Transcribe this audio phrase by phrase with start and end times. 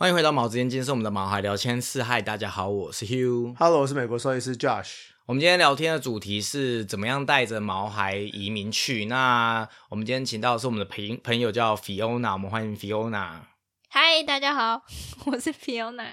[0.00, 2.04] 欢迎回到毛之间，今天是我们的毛孩聊天室。
[2.04, 3.52] 嗨，大家好，我是 Hugh。
[3.58, 5.06] Hello，我是美国兽医师 Josh。
[5.26, 9.06] 我们今天聊天的主题是怎么样带着毛孩移民去。
[9.06, 13.40] 那我们今天请到的是我们的朋朋友叫 Fiona，我们欢迎 Fiona。
[13.88, 14.82] 嗨，大家好，
[15.26, 16.10] 我是 Fiona。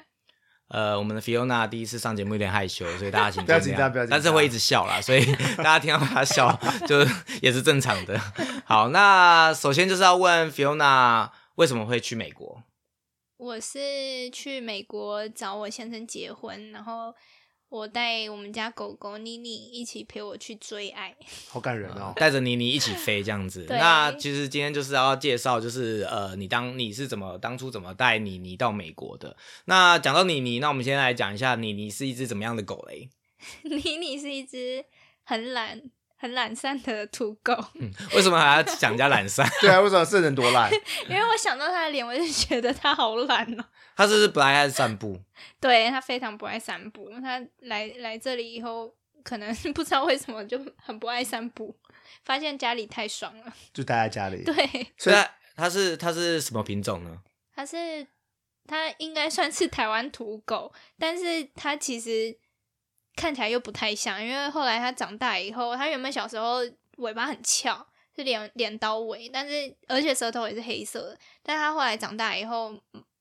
[0.69, 5.23] 呃，我们的 Fiona 第一次上节目有点害羞，所以大家请 不要紧张不要紧张但是会一直笑啦，所以
[5.57, 7.05] 大家听到他笑就
[7.39, 8.19] 也是正常的。
[8.65, 12.63] 好，那首先就是要问 Fiona 为什么会去美国？
[13.37, 17.13] 我是去美国找我先生结婚，然后
[17.69, 21.15] 我带我们家狗狗妮妮一起陪我去追爱。
[21.49, 22.13] 好感人哦。
[22.15, 23.65] 带着妮妮一起飞这样子。
[23.65, 29.35] 对 那其实今天就是要介绍，就是呃，你当你是怎么当初怎么带妮妮到美国的？
[29.65, 33.09] 那讲到妮妮，那我们先来讲一下妮妮是一只怎么样的狗嘞？
[33.63, 34.85] 妮妮是一只
[35.23, 35.81] 很懒、
[36.17, 39.47] 很懒散的土狗，嗯为什么还要讲人家懒散？
[39.61, 40.71] 对啊，为什么是人多烂？
[41.09, 43.65] 因为我想到他的脸，我就觉得他好懒哦。
[43.95, 45.19] 他是不是不爱爱散步？
[45.59, 47.09] 对，他非常不爱散步。
[47.21, 48.93] 他来来这里以后，
[49.23, 51.75] 可能不知道为什么就很不爱散步，
[52.23, 53.53] 发现家里太爽了。
[53.73, 54.43] 就待在家里。
[54.43, 54.53] 对，
[54.97, 57.19] 所以它它是它是什么品种呢？
[57.55, 58.05] 它是
[58.67, 62.37] 它应该算是台湾土狗，但是它其实
[63.15, 66.59] 看起来又不太像，因为后来它长大以后，它原本小时候
[66.97, 67.85] 尾巴很翘，
[68.15, 72.77] 是镰镰刀尾，但是而且舌头也是黑色的，但它后来长大以后，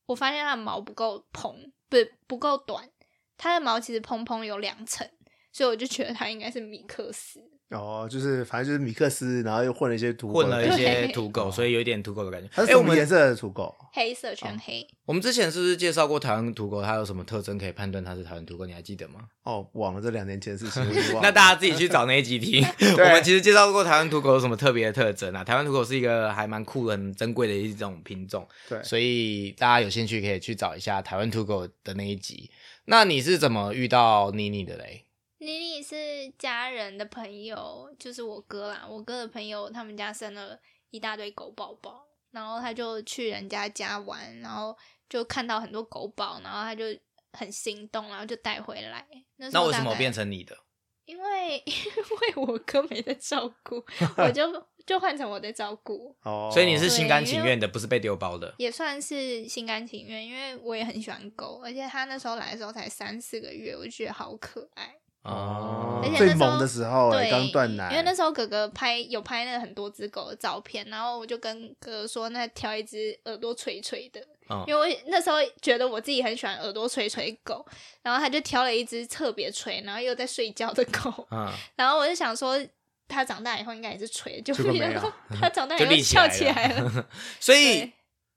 [0.06, 2.89] 我发现它的毛不够蓬，不不够短，
[3.37, 5.09] 它的毛其实蓬蓬有两层，
[5.53, 7.53] 所以我就觉得它应该是米克斯。
[7.70, 10.75] 哦，就是反正就是米克斯，然后又混了一些土狗混了一。
[10.75, 12.47] 些土狗，所以有一点土狗的感觉。
[12.48, 13.75] 哎、它是什我们么颜色的土狗？
[13.93, 16.83] 黑色全黑，我们之前是不是介绍过台湾土狗？
[16.83, 18.67] 它有什么特征可以判断它是台湾土狗？
[18.67, 19.21] 你还记得吗？
[19.45, 20.83] 哦，忘了这两年前的事情，
[21.23, 22.65] 那大家自己去找那一集听。
[22.98, 25.45] 我们其实介绍过台湾土狗有什么特别的特征啊？
[25.45, 32.51] 台湾土狗是一个还蛮酷、很珍贵的一种品种，对所以大家有兴趣可以去找一下台湾土狗的那一集。
[32.87, 35.03] 那你是怎么遇到妮妮的嘞？
[35.45, 38.87] 妮妮是家人的朋友，就是我哥啦。
[38.88, 40.59] 我哥的朋友他们家生了
[40.91, 44.77] 一大堆狗宝宝，然后他就去人家家玩，然后
[45.09, 46.84] 就看到很多狗宝，然后他就
[47.32, 49.06] 很心动，然后就带回来。
[49.37, 50.56] 那那为什么变成你的？
[51.05, 53.84] 因为 因为我哥没在照顾，
[54.16, 54.43] 我就
[54.87, 58.55] 就换成我在照顾，哦，所以你是心甘情愿的，不是被丢包的。
[58.56, 64.94] 也算是心甘情愿，因为我也很喜欢狗，而且他那时候来的时候才三四个月，我就觉得好可爱。
[65.25, 66.01] 哦。
[66.17, 74.62] 最萌的时候，刚断奶，因为那时候哥哥拍有拍那很多只狗的照片，然后我就跟哥哥说，那挑一只耳朵垂垂的，嗯。
[74.67, 77.65] 因为我那时候觉得我自己很喜欢耳朵垂垂狗，
[78.03, 82.59] 然后他就挑了一只特别垂，然后又在睡觉的狗，嗯， 然后我就想说。
[83.06, 87.06] 它长大以后应该也是垂，就结果没有没想到它长大以后翘起来了。
[87.39, 87.93] 所以对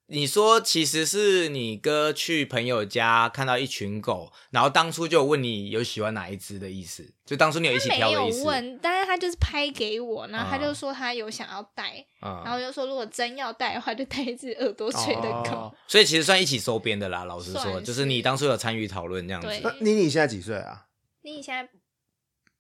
[0.10, 8.44] 你说其实是你哥去朋友家看到一群狗，然后当初就问你有喜欢哪一只的意思，就当初你有一起挑的意思。
[8.46, 15.52] 问，但是他就是拍给我，然后他啊就说他有想要带，嗯然后就说如果真要带的话，就带一只耳朵垂的狗。
[15.52, 17.26] 哦所以其实算一起收编的啦。
[17.26, 19.50] 老实说，算就是你当初有参与讨论这样子。
[19.62, 20.86] 那妮妮现在几岁啊？
[21.24, 21.70] 妮妮现在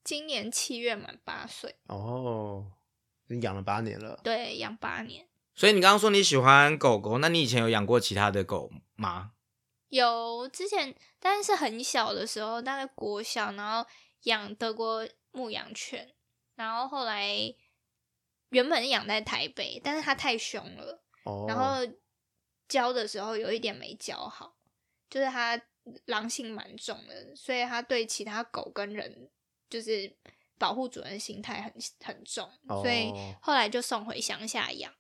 [0.03, 2.65] 今年七月满八岁，哦，
[3.27, 4.19] 你养了八年了。
[4.21, 5.25] 对，养八年。
[5.57, 9.31] 所以你刚刚说你喜欢狗狗，那你以前有养过其他的狗吗？
[9.89, 13.89] 有之前，但是很小的时候，大概国小，然后
[14.23, 16.13] 养德国牧羊犬，
[16.53, 17.33] 然后后来
[18.49, 21.91] 原本养在台北，但是它太凶了，哦，然后
[22.67, 24.55] 教的时候有一点没教好，
[25.09, 25.59] 就是它
[26.05, 29.27] 狼性蛮重的，所以它对其他狗跟人
[29.71, 30.15] 就是
[30.59, 31.73] 保护主人的心态很
[32.03, 34.93] 很重，哦所以后来就送回乡下养。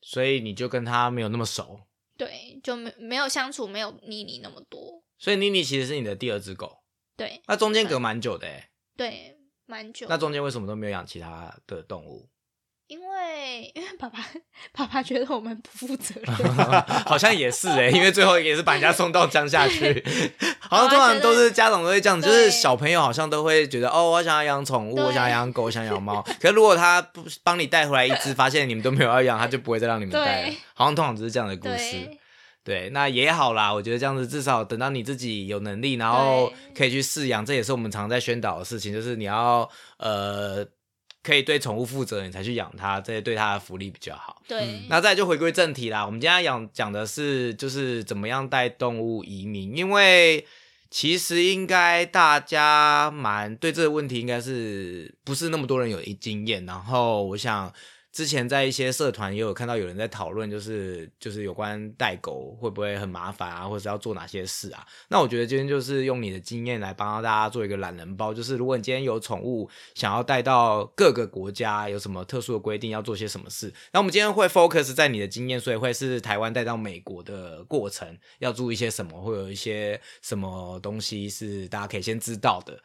[0.00, 1.80] 所以你就跟它没有那么熟。
[2.16, 5.04] 对，就没没有相处，没有妮妮那么多。
[5.18, 6.78] 所以妮妮其实是你的第二只狗，
[7.16, 8.70] 对那中间隔蛮久的诶。
[8.96, 10.06] 对，蛮久。
[10.08, 12.28] 那中间为什么都没有养其他的动物？
[13.98, 14.18] 爸爸
[14.72, 16.34] 爸爸觉得我们不负责任，
[17.06, 20.04] 好像也是哎、因为最后也是把人家送到江下去。
[20.60, 26.22] 好像通常都是家长都会这样，就是小朋友好像都会觉得哦，我想要养宠物，我想要养狗，我想养猫。
[26.40, 30.54] 可是如果他不帮你带回来一只，发现你们都没有要养，他就不会再让你们带了。
[30.74, 31.92] 好像通常只是这样的故事。
[31.92, 32.18] 对
[32.64, 40.62] 对，那也好啦，我觉得这样子至少等到你自己有能力，然后可以去饲养，这也是我们常在宣导的事情，就是你要呃
[41.28, 44.40] 可以对宠物负责，你才去养它，这些对它的福利比较好。
[44.48, 50.46] 对，那再就回归正题啦，我们今天讲讲的是就是怎么样带动物移民，因为
[50.90, 57.70] 其实应该大家蛮对这个问题应该是不是那么多人有经验，然后我想
[58.18, 64.84] 之前在一些社团也有看到有人在讨论，就是就是有关带狗会不会很麻烦啊，或者是要做哪些事啊？
[65.06, 73.72] 那我觉得今天就是用你的经验来帮大家做一个懒人包，就是如果你今天有宠物想要带到各个国家，有什么特殊的规定，要做些什么事？
[73.92, 82.82] 那我们今天会 focus 在你的经验，所以会是台湾带到美国的过程要注意些什么，会有一些什么东西是大家可以先知道的。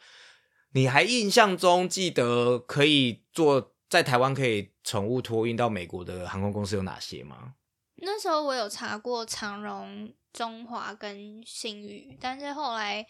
[0.74, 7.54] 你还印象中记得可以做在台湾可以宠物托运到美国的航空公司有哪些吗？
[7.98, 13.06] 那时候我有查过长荣、中华跟新宇，但是后来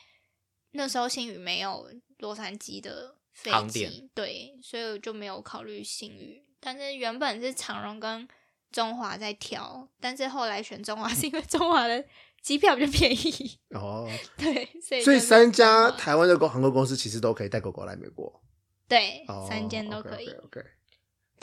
[0.73, 6.45] 那时候新宇没有洛杉矶的飞机，对，所以我就没有考虑新宇。
[6.61, 8.29] 但是原本是长荣跟
[8.71, 12.05] 中华在挑，但是后来选中华 是因为中华的
[12.43, 14.07] 机票比较便宜，哦，
[14.37, 18.43] 对，所以所以三家台湾的公航空公司其实都可以带狗狗来美国，
[18.87, 20.61] 对哦三间都可以，OK，,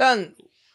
[0.01, 0.18] 但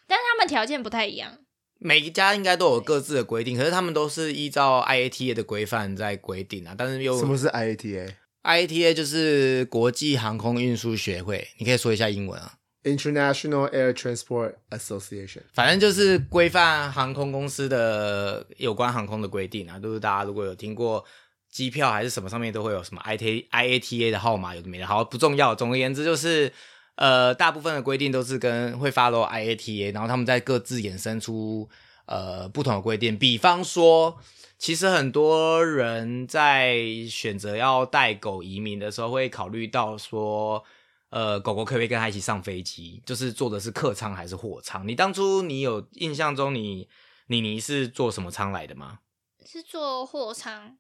[0.06, 1.38] 但是他们条件不太一样。
[1.78, 6.76] 每一家应该都有各自的规定，可是他们都是依照 IATA 的规范在规定啊。
[6.78, 12.52] 但是又什么是 IATA？IATA 就是国际航空运输学会，你可以说一下英文啊。
[12.84, 15.42] International Air Transport Association。
[15.52, 21.04] 反正就是规范航空公司的有关航空的规定啊，就是大家如果有听过
[21.50, 25.52] 机票还是什么上面都会有什么 IATA IATA 的号码，有的没的，好不重要。
[25.52, 26.52] 总而言之就是，
[26.96, 31.68] 呃，大部分的规定都是跟会 follow IATA，然后他们在各自衍生出
[32.06, 33.16] 呃不同的规定。
[33.18, 34.18] 比方说，
[34.58, 40.64] 其实很多人在选择要带狗移民的时候，会考虑到说。
[41.08, 43.00] 呃，狗狗可不可以跟他一起上飞机？
[43.06, 44.86] 就是坐的是客舱还是货舱？
[44.86, 46.88] 你当初你有印象中你
[47.28, 48.98] 你你是坐什么舱来的吗？
[49.46, 50.76] 是坐货舱，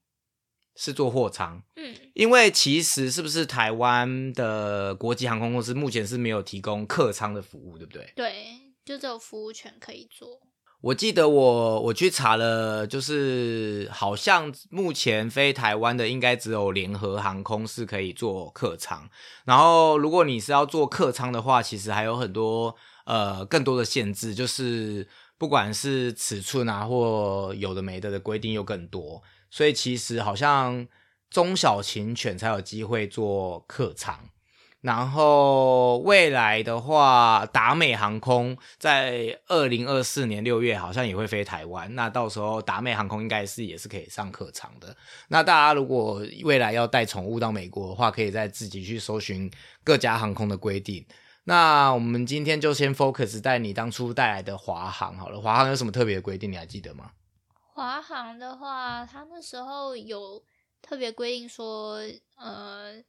[0.76, 8.12] 是做货仓，嗯，因为其实是不是台湾的国际航空公司目前是没有提供客舱的服务，对不对？
[8.14, 8.34] 对，
[8.84, 10.40] 就只有服务权可以做。
[10.82, 19.08] 我记得我我去查了，就是好像目前飞台湾的应该只有联合航空是可以做客舱，
[19.46, 22.76] 然后如果你是要做客舱的话，其实还有很多
[23.06, 25.08] 呃更多的限制，就是
[25.38, 29.20] 不管是尺寸啊或有的没的的规定又更多，
[29.56, 30.86] 所以其实好像
[31.30, 34.20] 中小型犬才有机会做客舱。
[34.82, 44.94] 然后未来的话，达美航空在二零二四年六月好像也会飞台湾，那到时候达美航空应该是也是可以上客舱的。
[45.28, 49.50] 那大家如果未来要带宠物到美国的话，可以再自己去搜寻
[49.82, 51.02] 各家航空的规定。
[51.44, 57.10] 那我们今天就先 focus 在你当初带来的华航好了，华航有什么特别的规定，你还记得吗？
[57.76, 60.42] 华航的话，它那时候有
[60.80, 62.00] 特别规定说，
[62.36, 63.04] 呃，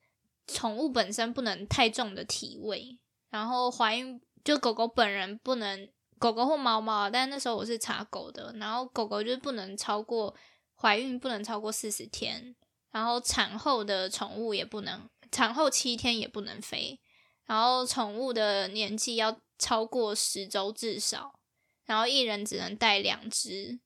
[0.45, 2.99] 宠物本身不能太重的体位，
[3.29, 10.35] 然后怀孕就狗狗本人不能，狗狗或猫猫，但那时候我是查狗的，然后狗狗就是不能超过
[10.75, 12.53] 怀孕不能超过四十天，
[12.91, 16.99] 然后产后的宠物也不能，产后七天也不能飞，
[17.45, 21.39] 然后宠物的年纪要超过十周至少，
[21.85, 23.79] 然后一人只能带两只。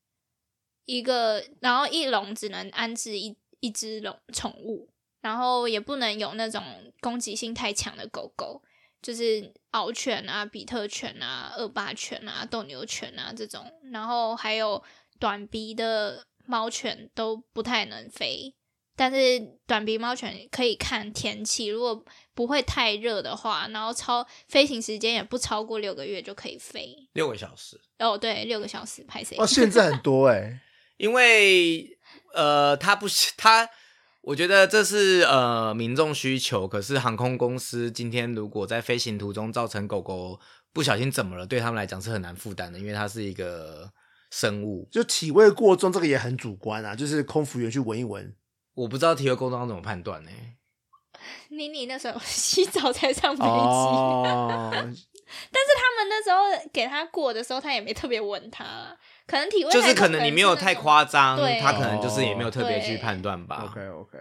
[0.92, 4.90] 一个，然后一笼只能安置一一只笼宠物，
[5.22, 6.62] 然后也不能有那种
[7.00, 8.62] 攻击性太强的狗狗，
[9.02, 14.84] 就是獒犬啊、比特犬啊、恶霸犬啊、斗牛犬啊这种，然后还有
[15.18, 18.54] 短鼻的猫犬都不太能飞。
[18.98, 22.04] 但是短鼻猫犬可以看天气，如果
[22.36, 27.08] 不会太热的话，然后超飞行时间也不超过六个月就可以飞。
[27.14, 27.80] 六个小时。
[28.00, 29.38] 哦，对，六个小时拍谁？
[29.38, 30.60] 哦，现在很多哎、
[31.02, 31.98] 因为
[32.36, 33.68] 呃，他不是他，
[34.22, 36.68] 我觉得这是呃民众需求。
[36.68, 40.40] 可是航空公司今天如果在飞行途中造成狗狗
[40.72, 43.92] 不小心怎么了，对他们来讲是很难负担的，因为它是一个
[44.30, 44.88] 生物。
[44.92, 48.36] 就体味过重，这个也很主观啊，就是空服员去闻一闻。
[48.76, 50.30] 我不知道体育工作要怎么判断呢、
[51.50, 54.96] 妮妮那时候洗澡才上飞机，哦， 但是
[55.76, 58.96] 他们那时候给他过的时候，他也没特别闻他，
[59.32, 63.66] 可能体味就是可能你没有太夸张，对他可能就是也没有特别去判断吧。
[63.72, 64.18] OK OK，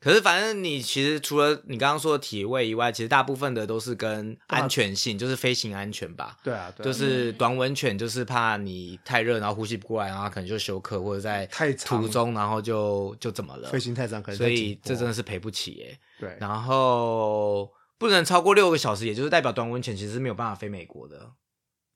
[0.00, 6.38] 可是反正你其实除了你刚刚说的体位以外，其实大部分的都是跟安全性，就是飞行安全吧。
[6.42, 13.78] 对啊，对啊就是短吻犬，就是怕你太热，然后呼吸不过来，然后可能就休克，或者在太长途中，然后就就怎么了飞。
[13.78, 15.98] 行太长，可能所以这真的是赔不起耶。
[16.18, 16.34] 对。
[16.40, 21.32] 然后不能超过六个小时，也就是代表短吻犬其实是没有办法飞美国的。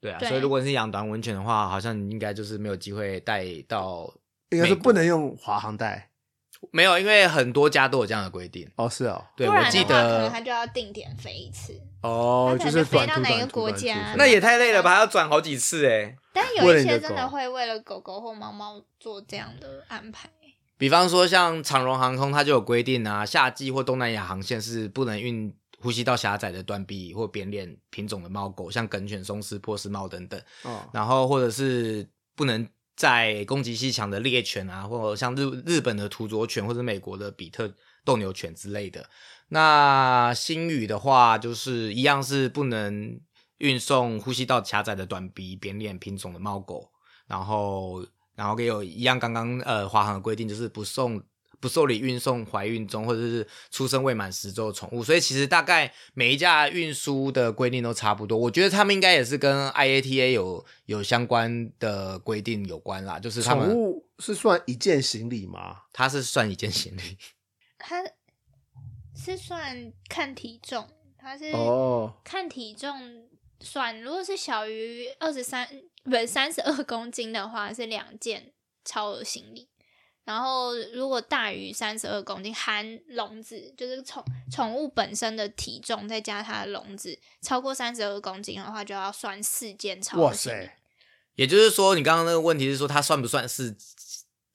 [0.01, 4.13] 对啊，对所以如果你是养短吻犬的话，好像你应该就是没有机会带到
[4.51, 6.11] 应该是不能用华航带
[6.73, 8.69] 没有，因为很多家都有这样的规定。
[8.77, 11.73] 哦，是哦，对，不我记然的话，可能得他就要定点飞一次。
[12.03, 14.91] 哦，它可能就是飞到哪个短途短途国家短途飞那也太累了吧？
[14.91, 16.17] 还要转好几次哎。
[16.33, 20.29] 但为了你的有一些真的狗会为了狗狗或猫猫做这样的安排。
[20.77, 30.41] 比方说像长荣航空，它就有规定啊，夏季或东南亚航线是不能运呼吸道狭窄的短臂或扁脸品种的猫狗，像梗犬、松狮、波斯猫等等。
[30.65, 37.73] 哦，然后或者是不能在攻击性强的猎犬啊，或者像日日本的土佐犬或者美国的比特
[38.05, 39.09] 斗牛犬之类的。
[39.49, 43.21] 那新语的话，就是一样是不能
[43.59, 46.91] 运送呼吸道狭窄的短鼻扁脸品种的猫狗，
[47.27, 48.05] 然后
[48.35, 51.23] 然后也有一样刚刚呃华航的规定，就是不送。
[51.61, 58.39] 不受理运送怀孕中或者是出生未满十周的宠物，所以其实大概每一架运输的规定都差不多。
[58.39, 65.83] 我觉得他们应该也是跟 IATA 有有相关的规定有关啦，就是他们宠物是算一件行李吗？
[65.93, 67.19] 它是算一件行李，
[67.79, 68.05] 它
[69.17, 70.89] 是算看体重，
[71.19, 73.29] 它是哦，看体重
[73.61, 74.01] 算。
[74.01, 75.69] 如果是小于二十三
[76.05, 78.53] 不是三十二公斤的话，是两件
[78.85, 79.69] 超额行李。
[80.29, 90.71] 然后如果大于三十二公斤，含笼子，就是宠宠物本身的体重再加它的笼子，超过三十二公斤的话，就要算四件超哇塞。，
[91.37, 93.75] 也就是说，你刚刚那个问题是说它算不算是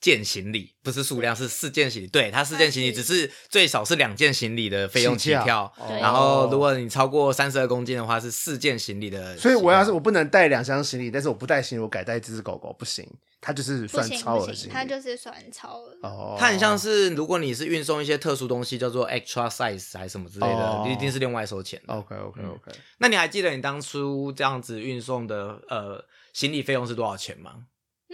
[0.03, 0.73] 件行李？
[0.83, 2.07] 不是数量，是四件行李。
[2.07, 5.71] 对，它四件行李，只是最少是两件行李的费用起跳。
[5.87, 9.37] 对然后，如果你超过三十二公斤的话，是四件行李的。
[9.37, 13.07] 所以我要是我不能带两箱行李，但是我不带行李，我改带这只狗狗不行，
[13.39, 14.73] 它就是算超额行李。
[14.73, 15.95] 它就是算超额。
[16.01, 21.93] 哦，它很像是，如果你是运送一些特殊东西，叫做 extra size 还是什么之类的，哦一定是另外收钱的。
[21.93, 27.53] OK OK OK，那你还记得你当初这样子运送的呃行李费用是多少钱吗？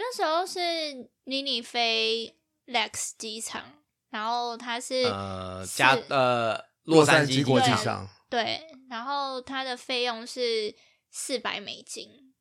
[0.00, 0.60] 那时候是
[1.24, 2.34] 妮妮飞
[2.66, 3.62] Lex 机场，
[4.08, 10.74] 然后它是呃，加呃洛洛杉矶国际对上对，然后它的费用是
[11.10, 12.32] 四百美金，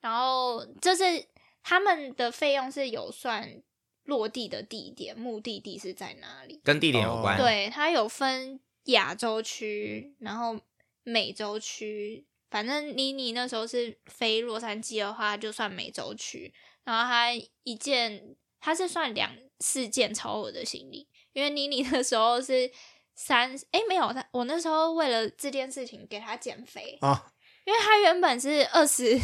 [0.00, 1.26] 然后这是
[1.64, 3.60] 他们的费用是有算
[4.04, 6.60] 落地的地点，目的地是在哪里？
[6.62, 7.36] 跟地点有关。
[7.36, 10.56] 哦，对，它有分亚洲区，然后
[11.02, 12.24] 美洲区。
[12.48, 16.54] 反正妮妮那时候是飞洛杉矶的话，就算美洲区。
[16.84, 17.30] 然后他
[17.62, 22.70] 一件，他是算两四件超额的行李，因为妮妮那时候是
[23.14, 27.32] 三，哎没有，他我那时候为了这件事情给他减肥，啊，
[27.64, 29.18] 因为他原本是二十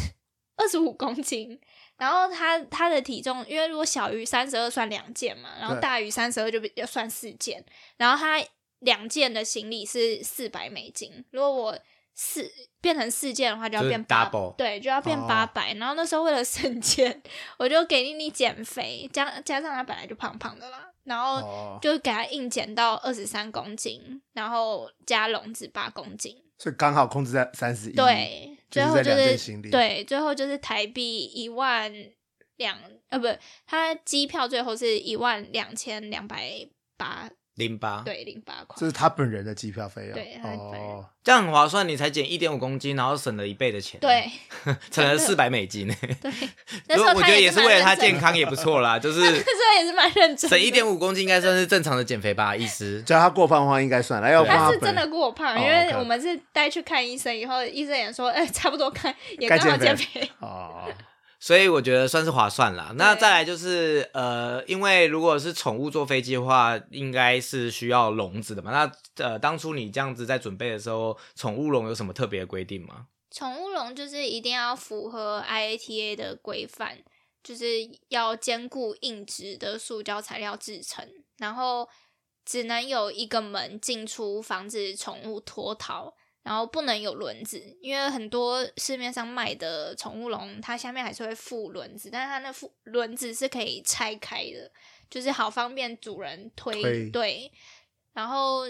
[0.55, 1.59] 二十五公斤，
[1.97, 7.65] 然后他他的体重，因为如果小于三十二算两件嘛，然后大于三十二就比要算四件，
[7.97, 8.41] 然后他
[8.79, 11.79] 两件的行李是四百美金，如果我
[12.21, 17.21] 四变成四件的话，就要就是变八 double 对，就要变哦八百、然后那时候为了省钱，
[17.57, 26.35] 我就给妮妮减肥，加加上她本来就胖胖的啦，然后哦，就给她硬减到二十三公斤，然后加笼子八公斤。
[26.57, 27.95] 所以刚好控制在三十一。
[27.95, 31.89] 对，最后就是对，最后就是台币一万
[32.57, 33.27] 两，呃，不，
[33.65, 38.87] 他机票最后是一万两千两百八，零八，对，零八块这。
[38.87, 40.13] 是他本人的机票费用。
[40.13, 44.31] 对他本人哦，这样很划算，你才减一点五公斤，然后省了一倍的钱，，对
[44.89, 45.87] 省了四百美金。
[45.87, 46.31] 对，
[46.87, 53.03] 那时候我觉得也也是为了他健康也不错啦， 就是那时候也是蛮认真，省一点五公斤，应该算是正常的减肥吧，意思。
[53.03, 54.29] 只要他过胖的话，应该算了。
[54.29, 60.31] 要不他是真的过胖，哦因为我们是带去看医生以后，医生也说，哎、差不多看也该刚好减减肥。
[60.39, 60.85] 哦，
[61.39, 62.91] 所以我觉得算是划算啦。
[62.95, 68.71] 那再来就是呃，因为如果是宠物坐飞机的话，应该是需要笼子的嘛。
[68.71, 73.07] 那呃，当初你这样子在准备的时候，宠物笼有什么特别的规定吗？
[73.31, 76.97] 宠物笼就是一定要符合 IATA 的规范，
[77.41, 77.65] 就是
[78.09, 81.87] 要兼顾硬质的塑胶材料制成，然后
[82.43, 86.15] 只能有一个门进出，防止宠物脱逃。
[86.41, 94.71] 然后不能有轮子，因为很多市面上卖的宠物笼，它下面还是会附轮子，但是它那附轮子是可以拆开的，
[95.09, 96.81] 就是好方便主人推。
[96.81, 97.51] 推对，
[98.13, 98.63] 然后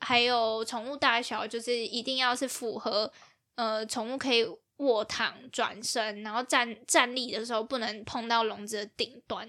[0.00, 3.12] 还有宠物大小，就是一定要是符合
[3.54, 4.44] 呃，宠物可以
[4.78, 9.48] 卧躺、转身，然后站站立的时候不能碰到笼子的顶端。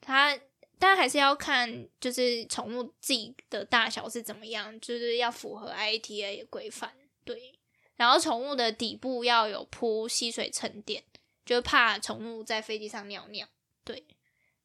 [0.00, 0.36] 它
[0.80, 6.90] 但还是要看，就是宠物自己的大小是怎么样，就是要符合 IATA 的规范。
[7.22, 7.52] 对，
[7.96, 11.04] 然后宠物的底部要有铺吸水沉垫，
[11.44, 13.46] 就怕宠物在飞机上尿尿。
[13.84, 14.06] 对，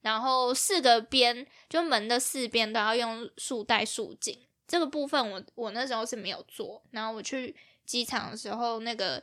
[0.02, 4.48] 然后四个边，就门的四边都要用束带束紧。
[4.66, 7.54] 这个部分我我那时候是没有做，然后我去
[7.86, 9.22] 机场的时候，那个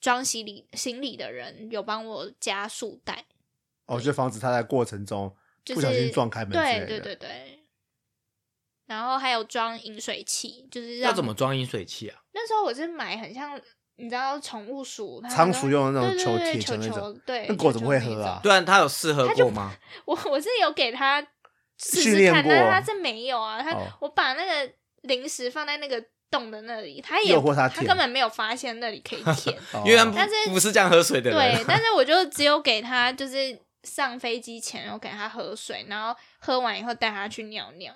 [0.00, 3.26] 装行李行李的人有帮我加束带，
[3.86, 6.86] 哦，就防止它在过程中就是不小心撞开门之类的。
[6.86, 7.60] 对对对对。
[8.86, 12.18] 然后还有装饮水器，就是让要怎么装饮水器啊？
[12.32, 13.58] 那时候我是买很像
[13.96, 19.72] 你知道宠物鼠，它仓鼠用的那种球铁球那种，对，那狗怎么会喝啊对啊，它有试喝过吗？
[20.04, 21.26] 我我是有给它
[21.82, 23.62] 试训练试看，但是它是没有啊。
[23.62, 29.58] 它、哦我把那个零食放在那个洞的那里，它也它舔根本没有发现那里可以 舔。
[29.72, 31.30] 哦因为他们但是不是这样喝水的。
[31.30, 37.94] 对，但是我就只有给它就是上飞机前我给他喝水，然后喝完以后带他去尿尿。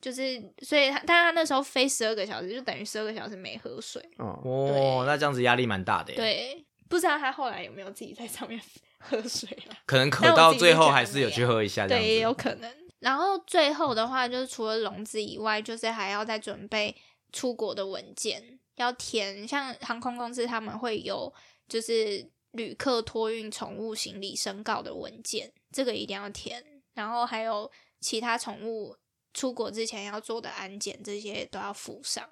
[0.00, 4.06] 就是，所以他，但他那时候飞十二个小时，就等于十二个小时没喝水。
[4.18, 8.60] 哦，那这样子压力蛮大的耶。，对，不知道他后来有没有自己在上面
[9.00, 9.74] 喝水了。
[9.86, 12.34] 可能渴但我自己到最后还是有去喝一下这样对，也有。
[12.34, 12.70] 可能。
[12.98, 16.94] 然后最后的话，就是除了笼子以外，就是还要再准备
[17.32, 19.48] 出国的文件，要填。
[19.48, 21.32] 像航空公司他们会有，
[21.66, 26.82] 就是旅客托运宠物行李申告的文件，这个一定要填。
[26.94, 27.70] 然后还有
[28.00, 28.96] 其他宠物
[29.32, 32.30] 出国之前要做的安检，这些都要附上。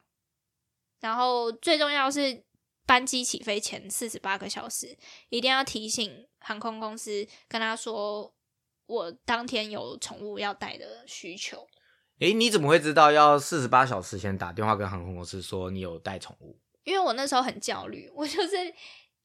[1.01, 2.45] 然后最重要是
[2.87, 4.97] 班机起飞前四十八个小时，
[5.29, 8.33] 一定要提醒航空公司，跟他说
[8.87, 11.67] 我当天有宠物要带的需求。
[12.21, 16.57] 诶，你怎么会知道要四十八小时前打电话跟航空公司说你有带宠物？
[16.85, 18.57] 因为我那时候很焦虑，我就是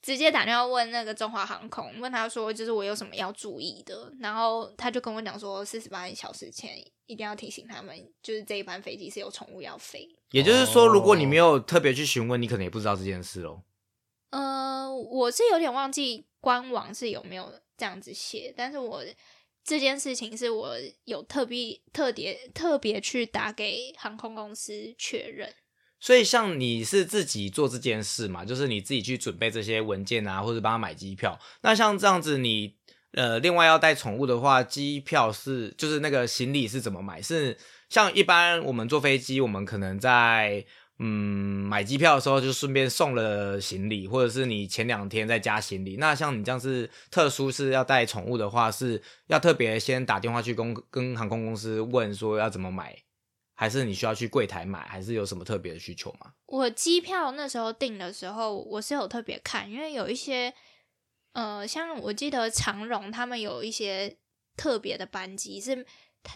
[0.02, 6.78] 直接打电话问那个中华航空，问他说就是我有什么要注意的，然后他就跟我讲说，四十八小时前
[7.08, 10.08] 一定要提醒他们，就是这一班飞机是有宠物要飞。
[10.32, 13.64] 也就是说，如果你哦没有特别去询问，你可能也不知道这件事哦。
[14.30, 19.04] 呃，我是有点忘记官网是有没有这样子写，但是我
[19.64, 20.76] 这件事情是我
[21.06, 25.54] 有特别特别特别去打给航空公司确认。
[26.00, 31.40] 所以，像你是自己做这件事嘛，就是你自己去准备这些文件啊，或者帮他买机票。
[31.62, 32.76] 那像这样子你，
[33.14, 37.20] 呃另外要带宠物的话，机票是就是那个行李是怎么买？
[37.22, 37.58] 是
[37.90, 40.64] 像一般我们坐飞机，我们可能在
[41.00, 45.98] 嗯买机票的时候就顺便送了行李，或者是你前两天再加行李。
[45.98, 52.96] 那像你这样是特殊是要带宠物的话，是要特别先打电话去公跟航空公司问说要怎么买。
[53.60, 56.32] 还是你需要去柜台买，还是有什么特别的需求吗？
[56.46, 60.54] 我机票那时候订的时候，我是有特别看，因为有一些，
[61.34, 64.16] 呃，像我记得长荣他们有一些
[64.56, 65.84] 特别的班机是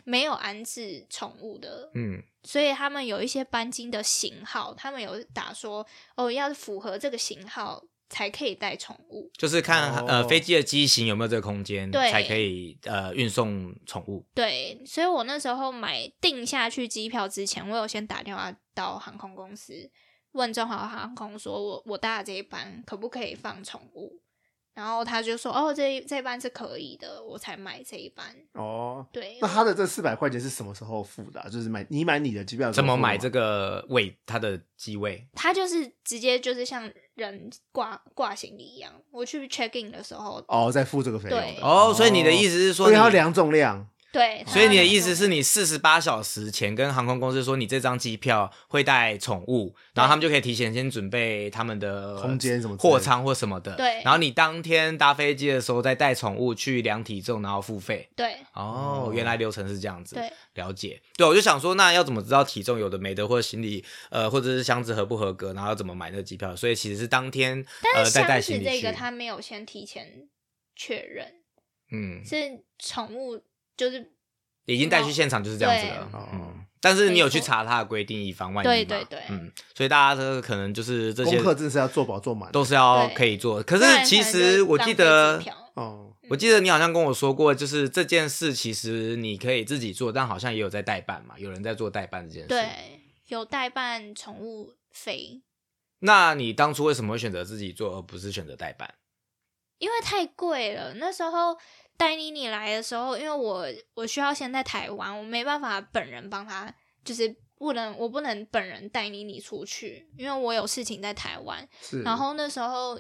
[0.03, 9.31] 没有安置宠物的，嗯，所以他们有一些班机的型号，他们有打说哦，要符合这个型号才可以带宠物。
[9.37, 14.25] 就是看、哦呃飞机的机型有没有这个空间，对才可以呃运送宠物。
[14.35, 19.89] 对，所以我那时候买定下去机票之前，我有先打电话到航空公司
[20.33, 24.21] 问中华航空说我我搭的这一班可不可以放宠物，
[24.73, 28.25] 然后他就说哦这一这一班是可以的，我才买这一班。
[28.53, 35.27] 哦，对，那他的这四百块钱是什么时候付的啊、就是买你买你的机票的怎么买这个位他的机位？
[35.33, 36.89] 他就是直接就是像
[37.21, 41.57] 人挂挂行李一样，我去 check in 的时候，哦，在付这个费用对。
[41.61, 53.75] 哦，所以你的意思是说你，因为它量重量对，所以你的意思是你四十八小时前跟航空公司说你这张机票会带宠物，然后他们就可以提前先准备他们的空间什么货仓或什么的。
[53.77, 58.09] 对然后你当天搭飞机的时候再带宠物去量体重，然后付费。
[58.15, 60.15] 对哦，哦原来流程是这样子。
[60.15, 61.01] 对，了解。
[61.15, 66.53] 对，我就想说，那要怎么知道体重有的没的，或者行李呃，或者是箱子合不合格，然后要怎么买那个机票？
[66.53, 70.27] 所以其实是当天呃再带行李这个他没有先提前
[70.75, 71.27] 确认，
[71.91, 72.35] 嗯，是
[72.77, 73.41] 宠物
[73.81, 74.11] 就是
[74.67, 76.29] 已经带去现场就是这样子了。
[76.31, 78.71] 嗯，但是你有去查它的规定，以防万一嘛。
[78.71, 82.51] 对对对嗯，所以大家这个可能就是这些功课真的是要做饱做满。
[82.51, 83.63] 都是要可以做。
[83.63, 85.41] 可是其实我记得
[85.73, 92.49] 哦，我记得你好像跟我说过，就是这件事其实你可以自己做，但好像也有在代办嘛，有人在做代办这件事。。
[92.49, 95.41] 对，有代办宠物费，
[96.01, 98.93] 那你当初为什么会选择自己做，而不是选择代办？
[99.79, 100.93] 因为太贵了。
[100.93, 101.57] 那时候
[102.01, 111.69] 带妮妮来的时候，因为我我需要先在台湾，我没办法本人帮她，就是不能我不能本人带妮妮出去，因为我有事情在台湾。
[111.79, 112.01] 是。
[112.01, 112.99] 然后那时候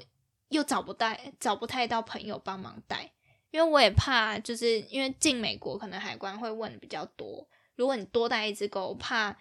[0.49, 3.11] 又找不带，找不太到朋友帮忙带，
[3.49, 9.35] 因为我也怕，就是因为进美国可能海关会问比较多，如果你多带一只狗，我怕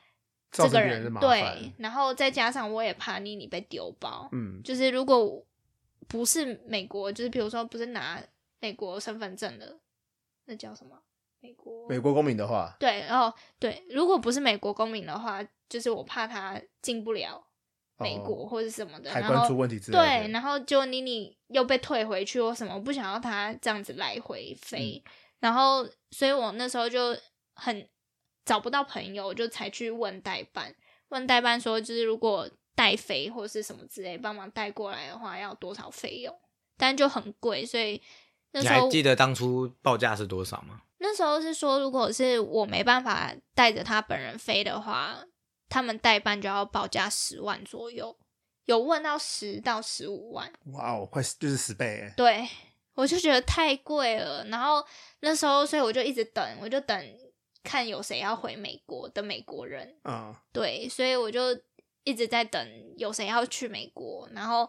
[0.51, 5.45] 这个人对，然后再加上我也怕妮妮被丢包，嗯，就是如果
[6.09, 8.19] 不是美国，就是比如说不是拿
[8.61, 9.81] 美国身份证的，
[10.45, 11.03] 那叫什么？
[11.41, 17.43] 美国美国公民的话，对，然后对，如果不是美国公民的话，就是我怕他进不了
[17.97, 20.05] 美国哦或者什么的，海关出问题之类的。
[20.05, 27.17] 对，然后就妮妮又被退回去或什么，我不想要他这样子来回飞，嗯然后所以我那时候就
[27.55, 27.89] 很
[28.45, 30.75] 找不到朋友，就才去问代办，
[31.09, 36.39] 问代办说，就是如果带飞或是什么之类帮忙带过来的话，要多少费用？
[36.77, 38.03] 但就很贵，所以
[38.53, 40.83] 那你时候还记得当初报价是多少吗？
[40.99, 45.25] 那时候是说，如果是我没办法带着他本人飞的话，
[45.69, 48.17] 他们代办就要报价十万左右，
[48.67, 50.53] 有问到十到十五万。
[50.73, 52.15] 哇哦，快就是十倍哎！
[52.17, 52.47] 对，
[52.95, 54.45] 我就觉得太贵了。
[54.47, 54.85] 然后
[55.21, 57.19] 那时候，所以我就一直等，我就等
[57.63, 59.97] 看有谁要回美国的美国人。
[60.05, 61.59] 嗯，对，所以我就
[62.05, 64.29] 一直在等有谁要去美国。
[64.33, 64.69] 然后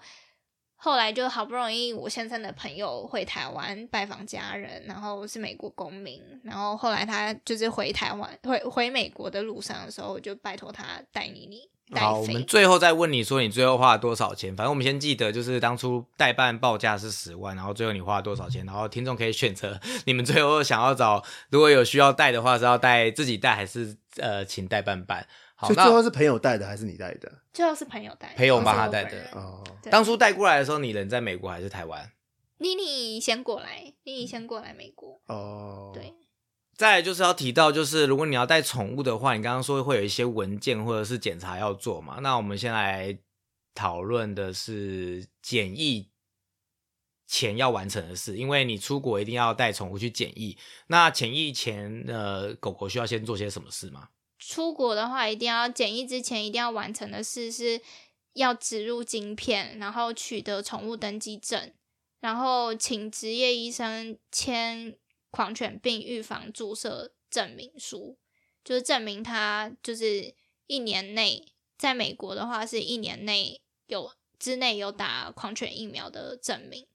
[0.83, 6.19] 后来就好不容易，我先生的朋友回台湾拜访家人，然后是美国公民。
[6.43, 12.43] 然后后来他就是回台湾回回美国的路上的时候，我就拜托他带妮妮带好，我们。
[12.45, 14.55] 最后再问你说你最后花了多少钱？
[14.55, 18.65] 反正我们先记得，就是当初代办报价是十万，然后最后你花了多少钱？
[18.65, 25.27] 然后听众可以选择你们最后想要找，如果有需要带的话，是要带自己带还是呃请代办办？
[25.61, 27.31] 好，所以最后是朋友带的还是你带的？
[27.53, 32.11] 最后是朋友带，朋友帮他带的哦，对当初带过来的时候，你人在美国还是台湾？
[32.57, 35.21] 妮妮先过来，妮妮先过来美国。
[35.27, 36.15] 哦，对，
[36.75, 42.17] 再来就是要提到，就是如果你要带宠物的话，你刚刚说会有一些文件或者是检查要做嘛？
[42.21, 43.15] 那我们先来
[43.75, 46.09] 讨论的是检疫
[47.27, 50.57] 前要完成的事，因为你出国一定要带宠物去检疫。
[50.87, 54.09] 那检疫前，呃，狗狗需要先做些什么事吗？
[54.41, 57.79] 出国的话，一定要检疫之前一定要完成的事是
[58.33, 61.71] 要植入晶片，然后取得宠物登记证，
[62.19, 64.97] 然后请职业医生签
[65.29, 68.17] 狂犬病预防注射证明书，
[68.63, 70.33] 就是证明他就是
[70.65, 76.87] 一年内在美国的话是一年内有之内有打狂犬疫苗的证明，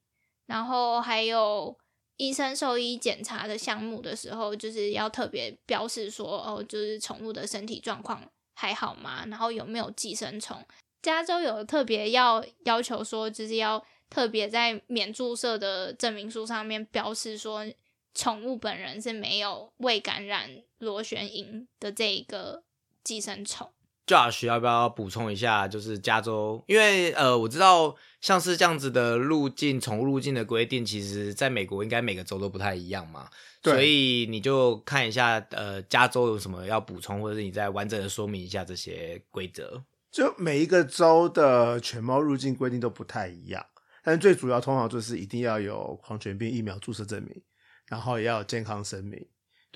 [0.46, 1.78] 然后还有
[2.16, 8.22] 医生兽医检查的项目的时候，就是要特别标示说，哦，就是宠物的身体状况
[8.54, 9.24] 还好吗？
[9.26, 10.64] 然后有没有寄生虫？
[11.02, 17.66] 加州有特别要要求说，就是要特别在免注射的证明书上面标示说，
[18.14, 22.62] 宠物本人是没有未感染螺旋蝇的这一个
[23.04, 23.70] 寄生虫。
[24.06, 25.66] Josh 要不要补充一下？
[25.66, 33.28] 就是加州，因为呃，我知道像是这样子的路径，宠物路径的规定，其实在美国应该每个州都不太一样嘛。
[33.60, 39.82] 对所以你就看一下，呃，加州有什么要补充，或者是你再完整的说明一下这些规则。
[40.12, 43.66] 就每一个州的犬猫入境规定都不太一样，
[44.04, 47.42] 但最主要通常就是一定要有狂犬病疫苗注射证明，
[47.88, 49.26] 然后也要有健康声明。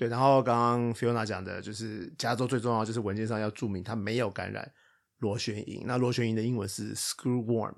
[0.01, 4.67] 对，然后刚刚 Fiona 讲的就是加州最重要就是文件上要注明它没有感染
[5.19, 7.75] 螺旋蝇，那螺旋蝇的英文是 screwworm。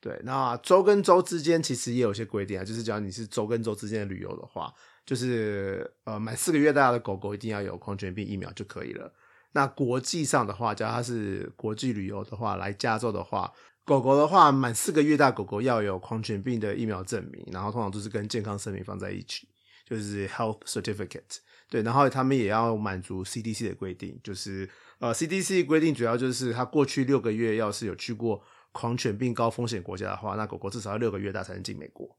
[0.00, 4.72] 对，那州跟州之间其实也有一些规定啊，就是只要你是州跟州之间的旅游的话，
[5.04, 9.12] 就是呃满四个月大的狗狗一定要有狂犬病疫苗就可以了。
[9.52, 13.52] 那国际上的话，假如它是国际旅游的话，来加州的话，
[13.84, 19.46] 狗狗的话满四个月大狗狗要有狂犬病的疫苗证明，然后通常都是跟健康声明放在一起，
[19.84, 21.40] 就是 health certificate。
[21.68, 32.16] 对，然后他们也要满足 CDC 的规定，就是呃 CDC 规定主要就是它过去六个月要是有去过狂犬病高风险国家的话，那狗狗至少要六个月大才能进美国。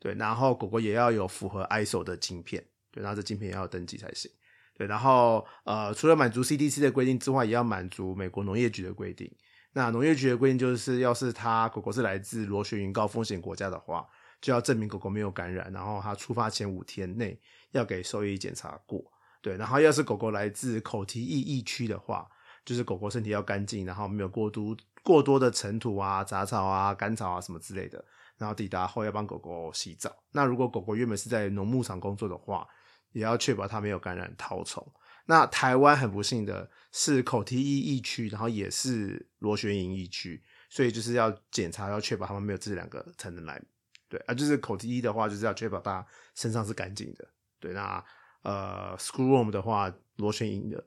[0.00, 4.30] 对，然后狗狗也要有符合 ISO 的晶片，对，然后这晶片也要登记才行。
[4.76, 9.28] 对，然后呃，除了满足 CDC 的规定之外，也要满足美国农业局的规定。
[9.72, 14.06] 那农业局的规定就是，要是它狗狗是来自螺旋云高风险国家的话，
[14.40, 17.40] 就要证明狗狗没有感染，然后它出发前五天内
[17.72, 19.04] 要给兽医检查过。
[19.40, 22.28] 对，然后要是狗狗来自口蹄疫疫区的话，
[22.64, 28.04] 就是狗狗身体要干净，然后没有过多过多的尘土啊、杂草啊、干草啊什么之类的。
[28.36, 30.14] 然后抵达后要帮狗狗洗澡。
[30.30, 32.66] 那如果狗狗原本是在农牧场工作的话，
[33.12, 34.86] 也要确保它没有感染绦虫。
[35.26, 43.60] 那台湾很不幸的是口蹄疫疫区，然后也是螺旋蝇疫区，所以就是要检查，要确保它们没有这两个才能来。
[44.08, 47.28] 对啊，就是口蹄疫的话，就是要确保它身上是干净的。
[47.60, 48.02] 对，那
[48.42, 50.84] 呃，screwworm 的话，螺旋蝇的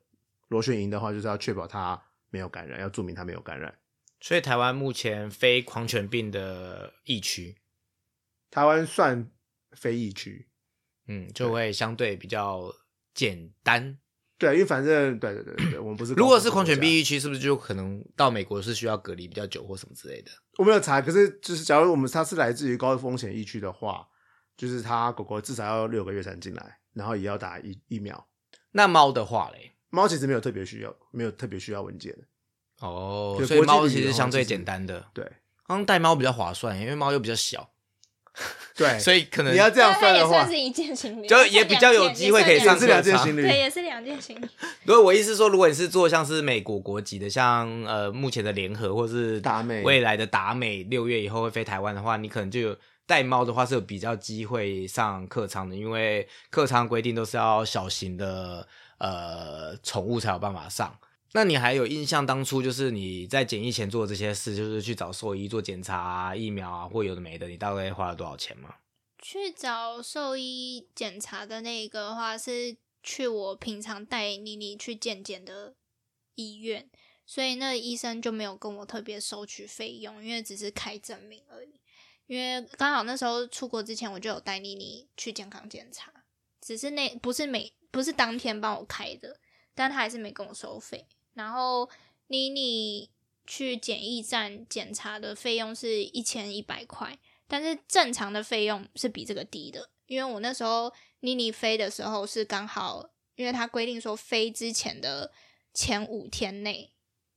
[0.47, 3.77] 螺旋蝇的话，就是要确保它没有感染，要注明它没有感染。
[4.19, 7.57] 所以台湾目前非狂犬病的疫区，
[8.49, 9.31] 台湾算
[9.71, 10.47] 非疫区，
[11.07, 12.73] 嗯，就会相对比较
[13.13, 13.97] 简单。
[14.41, 20.31] 对，因为反正对对对对，我们不是如果是狂犬病疫区，是不是就可能到美国是需要隔离比较久或什么之类的？
[20.57, 24.07] 我没有查，可是就是假如我们它是来自于高风险疫区的话，
[24.57, 28.27] 就是它狗狗至少要六个月才能进来，然后也要打疫疫苗。
[28.71, 29.73] 那猫的话嘞？
[29.91, 32.23] 猫其实没有特别需要，没有特别需要文件的。
[32.79, 35.05] 哦，所以猫其实相对简单的。
[35.13, 35.23] 对，
[35.63, 37.69] 好像带猫比较划算，因为猫又比较小。
[38.75, 44.47] 对，所以可能你要这样算的话也算是，一件行李，就也比较有机会可以上也是两件课行李对，也是两件行李。
[44.85, 58.65] 如果我意思是说，如果你是做像是美国国籍的，像呃目前的联合或是达美未来的达美，六月以后会飞台湾的话，你可能就有带猫的话是有比较机会上客舱的，因为客舱规定都是要小型的
[58.97, 60.95] 呃宠物才有办法上。
[61.33, 68.75] 那你还有印象当初就是你在检疫前做的这些事，就是去找兽医做检查、疫苗啊，或有的没的，你大概花了多少钱吗？
[69.17, 75.75] 去找兽医检查的那个的话，是去我平常带妮妮去健检的
[76.35, 76.89] 医院，
[77.25, 81.79] 所以那医生就没有跟我特别收取费用，因为只是开证明而已。
[82.27, 86.11] 因为刚好那时候出国之前，我就有带妮妮去健康检查，
[86.59, 89.39] 只是那不是每不是当天帮我开的，
[89.73, 91.05] 但他还是没跟我收费。
[91.33, 91.89] 然后
[92.27, 93.09] 妮妮
[93.45, 97.17] 去检疫站检查的费用是一千一百块。
[97.47, 100.89] 但是正常的费用是比这个低的，因为我那时候
[101.19, 105.33] 妮妮飞的时候是刚好，因为它规定说飞之前的
[105.73, 106.93] 前五天内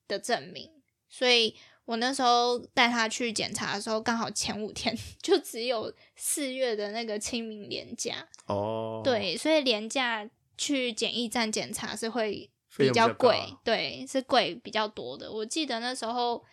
[0.07, 0.70] 的证明，
[1.09, 15.30] 所以我那时候带她去检查的时候，刚好前五天 就只有四月的那个清明连假，哦，，对，所以连假去检疫站检查是会费比较贵，对，是贵比较多的。
[15.30, 16.44] 我记得那时候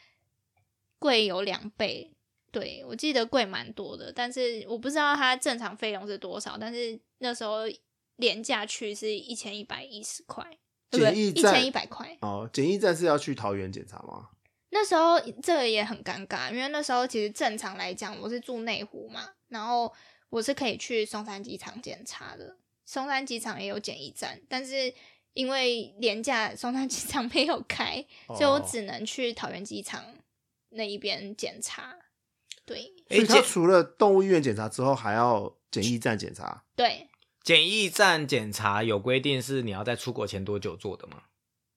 [0.99, 2.11] 贵有两倍，
[2.51, 7.61] 对我记得贵蛮多的，但是我不知道它正常费用是多少，但是那时候
[8.17, 10.45] 廉价去是一千一百一十块，
[10.89, 11.13] 对？
[11.13, 12.17] 一千一百块。
[12.21, 14.29] 哦，检疫站是要去桃园检查吗？
[14.73, 19.91] 那时候这个也很尴尬，因为那时候其实正常来讲，我是住内湖嘛，然后
[20.29, 22.55] 我是可以去松山机场检查的，
[22.85, 24.93] 松山机场也有检疫站，但是
[25.33, 30.03] 因为廉价松山机场 没有开，所以我哦只能去桃园机场
[30.69, 31.95] 那一边检查。
[32.65, 36.63] 对所以他除了动物医院检查之后，还要检疫站检查。
[36.75, 37.09] 对，
[37.43, 41.23] 检疫站检查有规定是你要在出国前多久做的吗？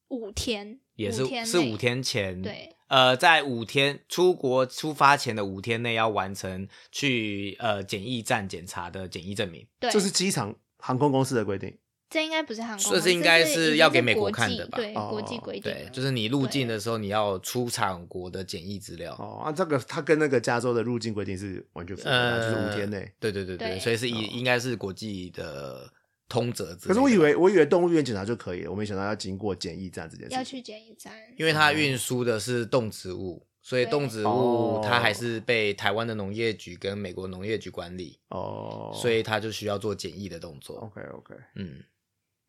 [0.09, 9.67] 五天也是五天是五天前，对，呃，在五天出国出发前的五天内要完成去呃检疫站检查的检疫证明。
[9.81, 11.77] 对，这是机场航空公司的规定。
[12.14, 19.12] 这应该不是航空这是应该是要给美国看的吧对，哦国际规定对，就是你入境的时候你要出厂国的检疫资料。
[19.18, 23.11] 哦，啊，这个它跟那个加州的入境规定是完全符合的，呃，就是五天内。
[23.18, 25.92] 对对对对，对所以是哦应应该是国际的
[26.29, 26.77] 通则。
[26.77, 30.38] 可是我以为我以为动物医院检查就可以了，我没想到要经过检疫站这件事情。
[30.38, 40.77] 要去检疫站，因为它运输的是动植物，所以对动植哦物它还是被台湾的农业局跟美国农业局管理，哦，所以它就需要做检疫的动作。
[40.77, 41.83] OK OK，嗯，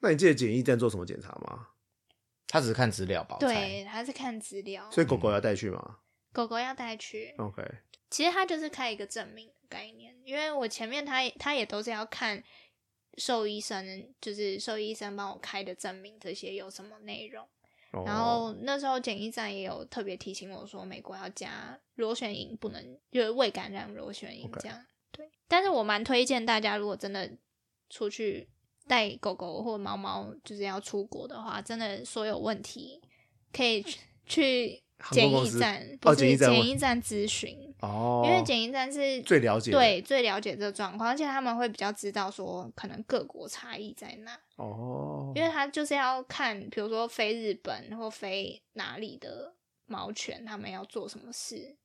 [0.06, 1.70] 那你记得检疫站做什么检查吗？
[2.48, 3.38] 他只是看资料吧？
[3.42, 5.98] 我猜对，他是看资料，所以狗狗要带去吗
[6.32, 7.34] 狗狗要带去。
[7.40, 7.64] ？OK，
[8.12, 12.44] 其实他就是开一个证明的概念，因为我前面他也他也都是要看
[13.18, 17.44] 兽医生，就是兽医生帮我开的证明这些有什么内容。
[17.92, 24.86] 哦然后那时候检疫站也有特别提醒我说，美国要加螺旋蝇，不能就是未感染螺旋蝇 OK 这样。
[25.12, 27.38] 对，但是我蛮推荐大家，如果真的
[27.90, 28.50] 出去
[28.88, 33.02] 带狗狗或猫猫，就是要出国的话，真的所有问题
[33.52, 37.74] 可以去去检疫站，哦不是检疫站问检疫站咨询。
[37.82, 49.54] 哦，因为检疫站是最了解对最了解这个状况，而且他们会比较知道说可能各国差异在哪，哦，因为他就是要看，比如说飞日本或飞哪里的
[49.86, 51.76] 猫犬，他们要做什么事。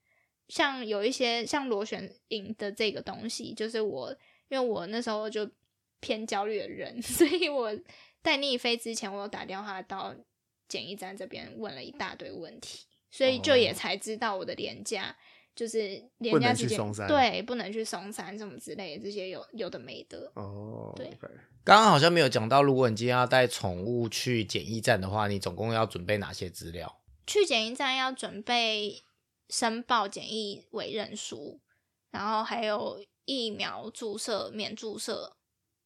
[0.49, 4.11] 像有一些像螺旋影的这个东西，就是我
[4.49, 5.49] 因为我那时候就
[6.01, 7.71] 偏焦虑的人， 所以我
[8.23, 10.15] 带逆飞之前，我有打电话到
[10.69, 15.17] 检疫站这边问了一大堆问题，所以就也哦才知道我的廉价
[15.55, 20.31] 就是廉价期间去松山对，不能去松山什么之类的，这些有有的没的。
[20.35, 21.11] 哦，对
[21.63, 27.01] 刚刚好像没有讲到，如果你今天要带宠物去检疫站的话，你总共要准备哪些资料？
[27.27, 29.03] 去检疫站要准备
[29.49, 31.61] 申报检疫委任书，
[32.11, 35.37] 然后还有疫苗注射免注射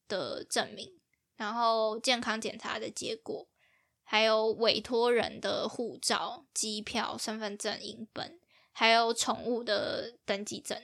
[0.07, 0.99] 的证明，
[1.35, 3.47] 然后健康检查的结果，
[4.03, 8.39] 还有委托人的护照、机票、身份证影本，
[8.71, 10.77] 还有宠物的登记证。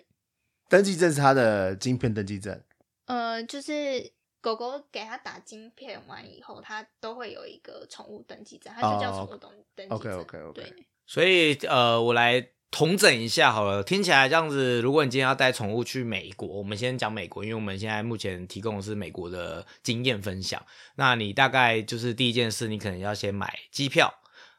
[0.70, 2.64] 登记证是它的晶片登记证。
[3.06, 10.20] 呃，就是狗狗给它打晶片完以后，它都会有一个宠物登记证，它就叫哦宠物登登记证。
[10.20, 10.88] OK，OK，OK 对。
[11.06, 12.40] 所以呃，我来
[12.72, 13.84] 统整一下好了。
[13.84, 20.66] 听起来这样子，如果你今天要带宠物去美国，我们先讲美国，因为我们现在目前提供的是美国的经验分享。
[20.96, 24.16] 那你大概就是第一件事，你可能要先买机票。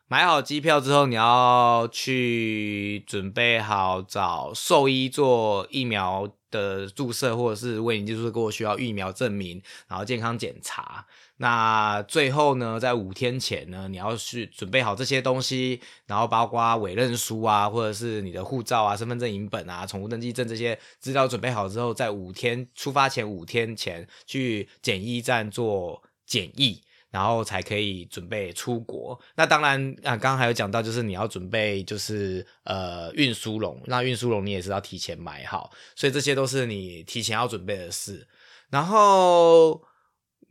[0.08, 11.06] 买好机票之后，你要去准备好找兽医做疫苗的注射，或者是为你就是给我需要疫苗证明，然后健康检查。
[11.42, 26.80] 那最后呢，在五天前呢，你要去准备好这些东西，然后包括委任书啊，或者是你的护照啊、身份证影本啊、宠物登记证这些资料准备好之后，在五天出发前五天前去检疫站做检疫。
[27.12, 29.20] 然后才可以准备出国。
[29.34, 38.26] 那当然啊，刚刚还有讲到，就是你要准备就是呃运输笼，那运输笼你也是要提前买好，所以这些都是你提前要准备的事。
[38.70, 39.78] 然后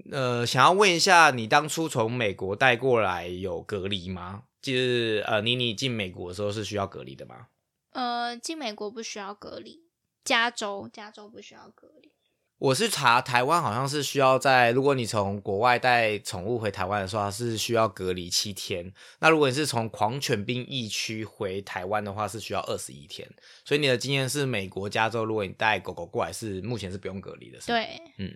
[0.09, 4.43] 呃，想要问一下，你当初从美国带过来有隔离吗？
[4.61, 7.47] 就是呃，妮妮进美国的时候是需要隔离的吗？
[7.91, 9.81] 呃，进美国不需要隔离，
[10.23, 12.11] 加州加州不需要隔离。
[12.57, 18.93] 我是查台湾好像是需要在，如果你从国外带宠物回台湾的时候，是需要隔离七天。
[19.19, 23.27] 那如果你是从狂犬病疫区回台湾的话，是需要二十一天。
[23.65, 27.57] 所以你的经验是，美国加州如果你带狗狗过来，是目前是不用隔离的。
[27.65, 28.31] 对，嗯。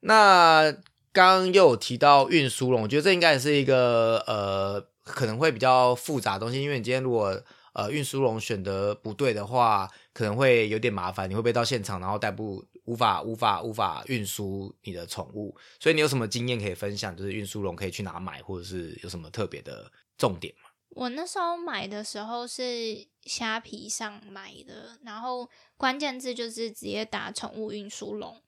[0.00, 0.70] 那
[1.12, 7.42] 刚刚又有提到运输了，我觉得这应该也是一个呃可能会比较复杂的东西，因为你今天如果
[7.74, 12.64] 呃运输笼选的不对的话，可能会有点麻烦，你会不会到现场然后带不？
[12.84, 17.14] 无法无法无法运输你的宠物，所以你有什么经验可以分享？
[17.14, 20.70] 就是运输笼可以去哪买，或者是有什么特别的重点吗？
[20.96, 28.40] 我那时候买的时候是虾皮上买的，然后关键字就是直接打宠物运输笼，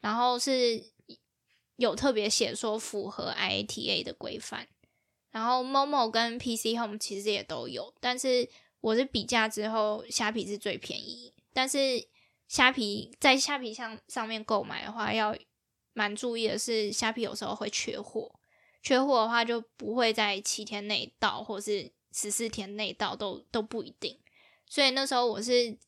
[0.00, 0.82] 然后是
[1.76, 4.66] 有特别写说符合 IATA 的规范，
[5.30, 8.48] 然后 Momo 跟 PC Home 其实也都有，但是
[8.80, 12.08] 我是比价之后虾皮是最便宜，但是。
[12.50, 15.32] 虾皮在虾皮上上面购买的话，要
[15.92, 18.40] 蛮注意的是，虾皮有时候会缺货，
[18.82, 24.18] 缺货的话就不会在七天内到，或是十四天内到，都都不一定。
[24.66, 25.78] 所以那时候我是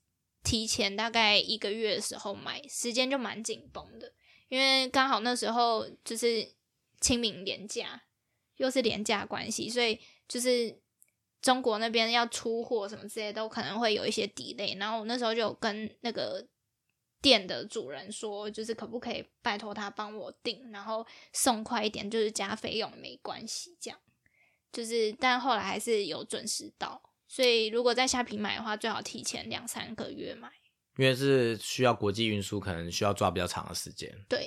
[0.43, 4.13] 提前大概一个月的时候买，时间就蛮紧绷的，
[4.49, 6.53] 因为刚好那时候就是
[7.01, 8.03] 清明年假，
[8.57, 10.81] 又是廉价关系，所以就是。
[11.43, 14.79] 中国那边要出货什么之类，都可能会有一些 delay。
[14.79, 16.47] 然后我那时候就跟那个
[17.21, 23.77] 店的主人说，就是可不可以拜托他帮我订，然后送快一点，就是加费用没关系。
[23.81, 23.99] 这样
[24.71, 27.03] 就是，但后来还是有准时到。
[27.35, 30.51] 所以如果在虾皮买的话，最好提前两三个月买，
[30.99, 34.15] 因为是需要国际运输，可能需要抓比较长的时间。
[34.29, 34.47] 对。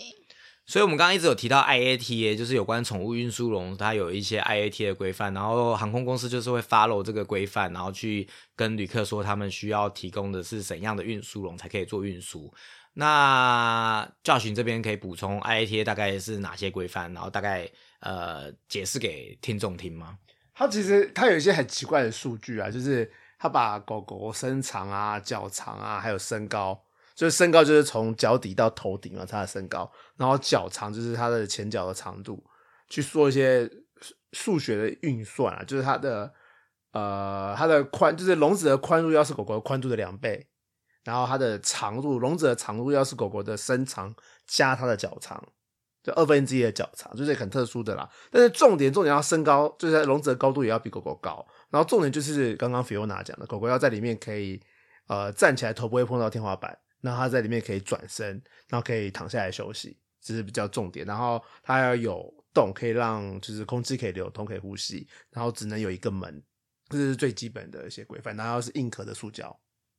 [0.67, 12.54] 所以，我们刚刚一直有提到 IATA，就是有关宠物运输笼，它有一些 IATA 的规范，然后航空公司就是会 follow 这个规范，然后去跟旅客说他们需要提供的是怎样的运输笼才可以做运输。
[12.93, 17.67] 那教训这边可以补充 IATA 大概是哪些规范，然后大概
[18.00, 20.17] 呃解释给听众听吗？
[20.56, 26.82] 它其实它有一些很奇怪的数据啊，就是它把狗狗身长啊、脚长啊，还有身高。
[27.13, 32.44] 就是身高就是从脚底到头顶啊，它的身高，然后脚长就是它的前脚的长度，
[32.89, 33.72] 去做一些
[34.34, 36.34] 数学的运算啊，就是它的
[36.91, 40.46] 呃它的宽，就是笼子的宽度要是狗狗宽度的两倍，
[41.06, 44.13] 然后它的长度，笼子的长度要是狗狗的身长
[44.46, 45.41] 加它的脚长，
[46.06, 48.08] 就二分之一的脚长，就是很特殊的啦。
[48.30, 54.62] 但是重点重点要身高，就是笼子的高度也要比狗狗高，然后重点就是刚刚 Fiona 讲的，狗狗要在里面可以
[55.08, 56.78] 呃站起来，头不会碰到天花板。
[57.02, 58.30] 那它在里面可以转身，
[58.68, 61.06] 然后可以躺下来休息，这是比较重点。
[61.06, 65.08] 然后它要有洞，可以让就是空气可以流通，可以呼吸。
[65.32, 66.44] 然后只能有一个门，
[66.89, 68.36] 这是最基本的一些规范。
[68.36, 69.56] 然后是硬壳的塑胶，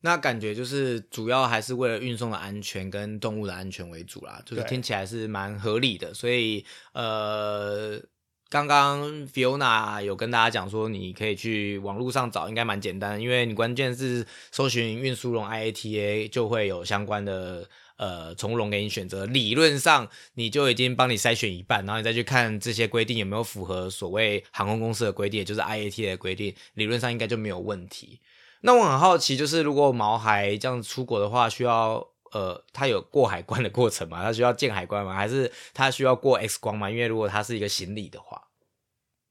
[0.07, 6.15] 那感觉就是主要还是为了运送的安全跟动物的安全为主啦，就是听起来是蛮合理的。
[6.15, 8.01] 所以呃。
[8.49, 19.27] 刚刚 Fiona 有跟大家讲说，你可以去网络上找，应该蛮简单，因为你关键是搜寻运输笼 IATA，就会有相关的呃宠物笼给你选择。
[19.27, 28.21] 理论上你就已经帮你筛选一半，然后你再去看这些规定有没有符合所谓航空公司的规定，就是 IATA 的规定，理论上应该就没有问题。
[28.67, 32.07] 那我很好奇，就是如果毛孩这样出国的话，需要。
[32.33, 34.23] 呃，他有过海关的过程吗？
[34.23, 35.15] 他需要见海关吗？
[35.15, 36.91] 还是他需要过 X 光吗？
[36.91, 38.49] 因为如果他是一个行李的话，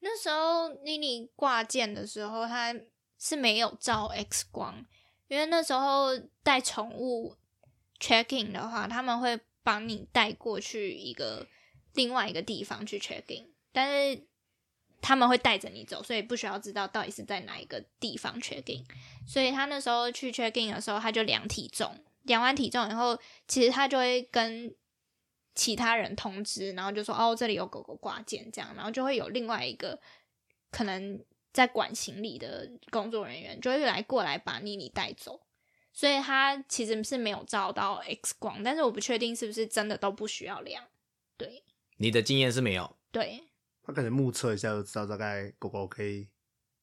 [0.00, 2.74] 那时候妮妮挂件的时候，他
[3.20, 4.84] 是没有照 X 光，
[5.28, 7.36] 因为那时候带宠物
[8.00, 11.46] checking 的话，他们会帮你带过去一个
[11.92, 14.26] 另外一个地方去 checking，但是
[15.06, 18.84] 他们会带着你走，所以不需要知道到底是在哪一个地方 check in。
[19.24, 21.96] 所以他那时候去 check in 的时候，他就量体重。
[22.22, 24.74] 量完体重以后，其实他就会跟
[25.54, 29.96] 其他人通知，然后就说：“哦，这里有狗狗挂件，这样。”然后就会有另外一个
[30.72, 35.40] 可能在管行李的工作人员就会来过来把妮妮带走。
[35.92, 40.82] 所以他其实是没有照到 X 光，但是我不确定是不是真的都不需要量。
[41.36, 41.62] 对
[41.98, 43.44] 你的经验是没有，对，
[43.86, 46.26] 他可能目测一下就知道大概狗狗可以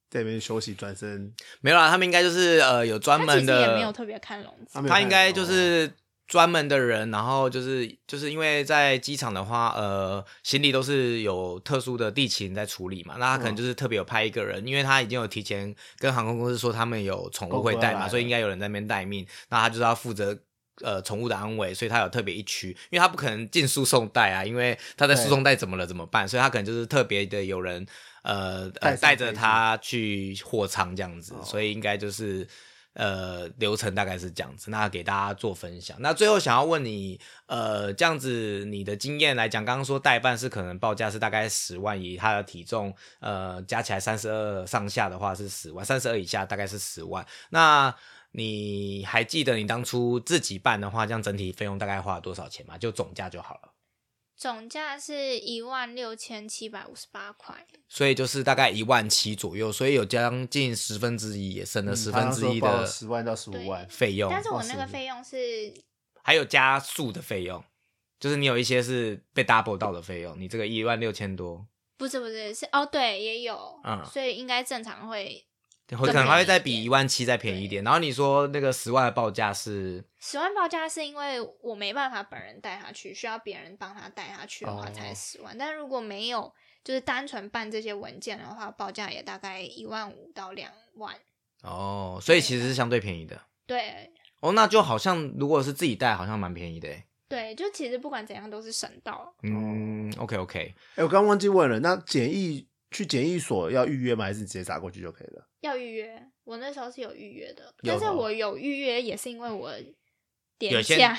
[0.09, 1.33] 在那边休息转身。
[1.59, 5.01] 没有啦，他们应该就是呃有专他其实门的，也没有特别看笼子他。
[5.01, 5.93] 应该就哦是
[6.27, 20.39] 专门的人，然后就是就是因为在机场的话，呃，行李都是有特殊的地勤在处理嘛，那他可能嗯就是特别有派一个人，因为他已经有提前跟航空公司说他们有宠物会带嘛，所以应该有人在那边待命，那他就是要负责。
[20.81, 26.27] 呃，宠物的安危，所以他有特别一区，因为他不可能进输送带啊，因为他在输送带怎么了怎么办？
[26.27, 27.85] 所以他可能就是特别的有人
[28.23, 32.47] 呃带上呃带着他去货仓这样子，哦所以应该就是
[32.93, 34.71] 呃流程大概是这样子。
[34.71, 35.95] 那给大家做分享。
[35.99, 47.23] 那最后想要问你，呃，这样子你的经验来讲，刚刚说代办是可能报价是大概十万，以他的体重呃加起来三十二上下的话是十万，三十二以下大概是十万。
[47.49, 47.93] 那
[48.33, 52.77] 你还记得你当初自己办的话，这样整体费用大概花了多少钱吗？
[52.77, 53.73] 就总价就好了。
[54.35, 57.65] 总价是一万六千七百五十八块。
[57.87, 65.71] 所以就是大概一万七左右，所以有将近十分之一，也省了十分之一的十万到十五万，费用，但是我那个费用是
[66.23, 67.63] 还有加速的费用，
[68.19, 71.67] 就是你有一些是被 double 到的费用，你这个一万六千多，
[71.97, 75.45] 不是不是是哦对也有，嗯所以应该正常会会
[75.89, 77.83] 可能还会再比一万七再便宜一点。
[77.83, 85.57] 然后你说那个十万的报价是，十万报价是因为我没办法本人带他去，需要别人帮他带他去的话哦才十万。
[85.57, 86.51] 但如果没有，
[86.83, 91.15] 就是单纯办这些文件的话，报价也大概一万五到两万。
[91.61, 93.39] 哦，所以其实是相对便宜的。
[93.65, 94.11] 对
[94.41, 97.05] 哦，那就好像如果是自己带，好像蛮便宜的诶。
[97.29, 99.33] 对，就其实不管怎样都是省到。
[99.41, 104.25] 嗯，OK OK，哎、我刚忘记问了，那检疫去检疫所要预约吗？
[104.25, 105.45] 还是你直接打过去就可以了？
[105.61, 109.85] 要预约，我那时候是有预约的，但是我有预约也是因为我有
[110.57, 111.17] 点些假，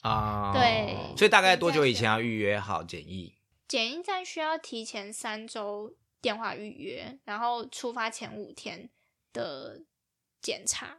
[0.00, 3.36] 啊，对所以大概多久以前要预约好检疫？
[3.68, 8.90] 检疫站需要提前三周电话预约，然后出发前五天
[9.32, 9.82] 的
[10.40, 10.98] 检查。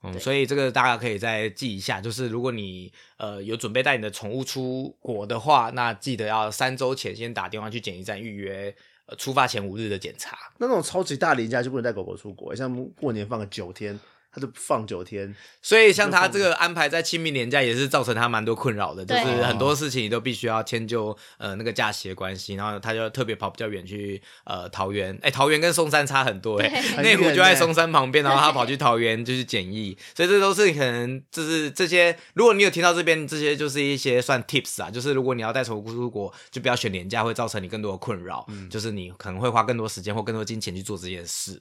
[0.00, 8.76] 嗯，所以这个大家可以再记一下，就是如果你呃有准备带你的宠物出国的话，那记得要三周前先打电话去检疫站预约，
[9.08, 10.36] 呃，出发前五日的检查。
[10.58, 13.98] 那那种超级大连假就不能带狗狗出国，像过年放个九天，
[14.38, 41.60] 他就放九天，所以像他这个安排在清明年假，也是造成他蛮多困扰的，就是很多事情你都必须要迁就呃那个假期的关系，然后他就特别跑比较远去呃桃园，哎、桃园跟松山差很多哎、对内湖就在很远欸松山旁边，然后他跑去桃园就是检疫，所以这都是可能就是这些，如果你有听到这边这些，就是一些算 tips 啊，就是如果你要带宠物出国，就不要选年假，会造成你更多的困扰，就是你可能会花更多时间或更多金钱去做这件事。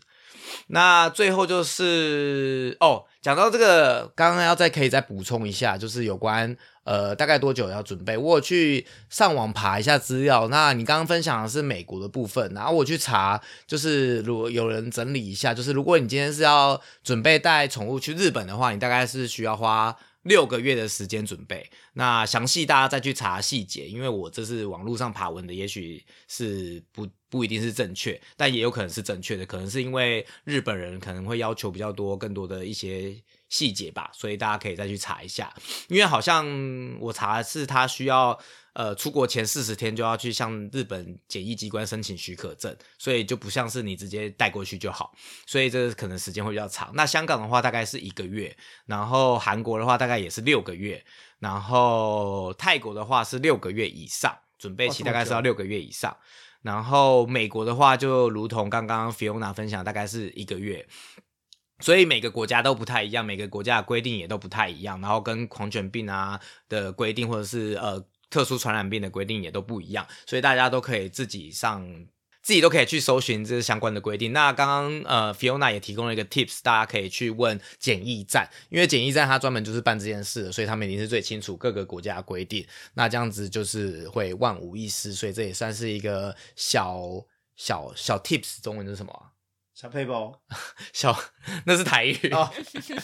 [0.67, 8.17] 那最后就是哦，讲到这个，刚刚要再可以再补充一下，就是有关呃大概多久要准备。
[8.17, 19.95] 我有去上网爬一下资料，那你刚刚分享的是美国的部分，然后我去查，就是如有人整理一下，就是如果你今天是要准备带宠物去日本的话，你大概是需要花。
[20.27, 33.15] 六个月的时间准备，那详细大家再去查细节，因为我这是网络上爬文的，也许是不不一定是正确，但也有可能是正确的，可能是因为日本人可能会要求比较多、更多的一些
[33.49, 35.53] 细节吧，所以大家可以再去查一下，
[35.87, 36.45] 因为好像
[36.99, 38.39] 我查的是他需要。
[38.77, 45.11] 呃，出国前四十天就要去向日本检疫机关申请许可证，所以就不像是你直接带过去就好，
[45.47, 46.91] 所以这可能时间会比较长。
[46.93, 48.55] 那香港的话大概是一个月，
[48.85, 51.03] 然后韩国的话大概也是六个月，
[51.39, 56.15] 然后泰国的话是六个月以上，准备期大概是要六个月以上。
[56.61, 60.87] 然后美国的话，就如同刚刚 Fiona 分享，大概是一个月。
[61.79, 72.07] 所以每个国家都不太一样，每个国家的规定也都不太一样，然后跟狂犬病啊的规定，或者是呃特殊传染病的规定也都不一样，所以大家都可以自己上。
[72.43, 74.31] 自己都可以去搜寻这相关的规定。
[74.31, 82.65] 那刚刚呃，Fiona 也提供了一个 tips，大家可以去问检疫站，因为检疫站它专门就是办这件事的，所以他们一定是最清楚各个国家的规定。
[82.93, 87.01] 那这样子就是会万无一失，所以这也算是一个小
[87.57, 88.61] 小小 tips。
[88.61, 89.13] 中文是什么？
[89.79, 90.33] 小配包
[90.91, 91.15] 小
[91.67, 92.51] 那是台语哦，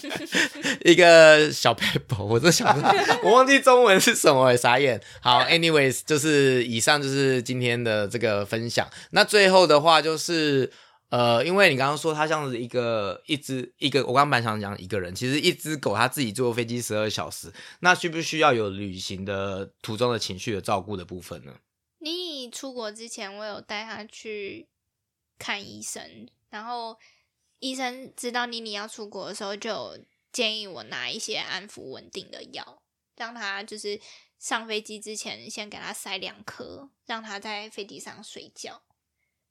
[0.83, 2.67] 一个小 paper，我这想
[3.21, 4.99] 我忘记中文是什么欸，傻眼。
[5.21, 8.89] 好，anyways，就是以上就是今天的这个分享。
[9.11, 10.71] 那最后的话就是。
[11.09, 21.53] 呃，因为你刚刚说它像是一个一只一个，我刚刚本来想讲一个人，其实一只狗它自己坐飞机十二小时，那需不需要有旅行的途中的情绪的照顾的部分呢？
[21.99, 24.67] 你出国之前，我有带它去
[25.37, 26.01] 看医生，
[26.53, 26.95] 然后
[27.57, 29.97] 医生知道妮妮要出国的时候，就
[30.31, 32.83] 建议我拿一些安抚稳定的药，
[33.15, 33.99] 让她就是
[34.37, 38.83] 上飞机之前先给她塞两颗，让她在飞机上睡觉。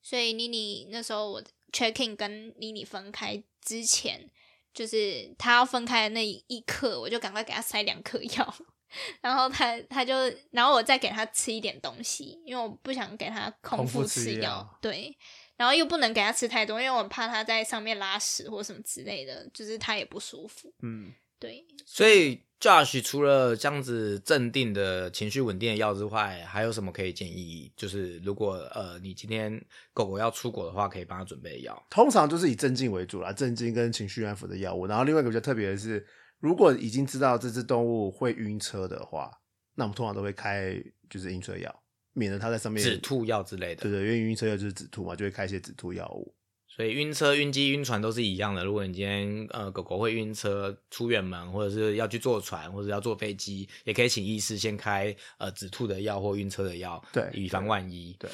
[0.01, 1.43] 所以妮妮那时候我
[1.73, 4.31] check in 跟妮妮分开之前，
[4.73, 8.55] 就是她要分开的那一刻，我就赶快给她塞两颗药，
[9.21, 10.15] 然后他他就，
[10.53, 15.17] 然后我再给他吃一点东西，因为我不想给他空空腹吃药对，
[15.63, 20.75] 然后又不能给他吃太多，因为我怕他在上面拉屎或什么之类的，就是他也不舒服。
[20.83, 27.73] 嗯，对，所以 Josh 除了这样子镇定的情绪稳定的药之外，还有什么可以建议？
[27.77, 31.81] 就是如果呃你今天狗狗要出国的话，可以帮它准备药。
[31.89, 34.89] 通常就是以镇静为主啦，镇静跟情绪安抚的药物。
[34.89, 36.05] 然后另外一个比较特别的是，
[36.41, 39.31] 如果已经知道这只动物会晕车的话，
[39.77, 40.75] 那我们通常都会开
[41.09, 41.82] 就是晕车药，
[42.13, 42.97] 免得它在上面止。
[42.99, 46.35] 吐药之类的对，对，因为晕车药就是止吐嘛，就会开一些止吐药物。
[46.75, 48.65] 所以晕车、晕机、晕船都是一样的。
[48.65, 58.17] 如果你今天呃狗狗会晕车出远门，或者是要去坐船，或者要坐飞机，也可以请医师先开呃止吐的药或晕车的药，对以防万一。
[58.19, 58.31] 对，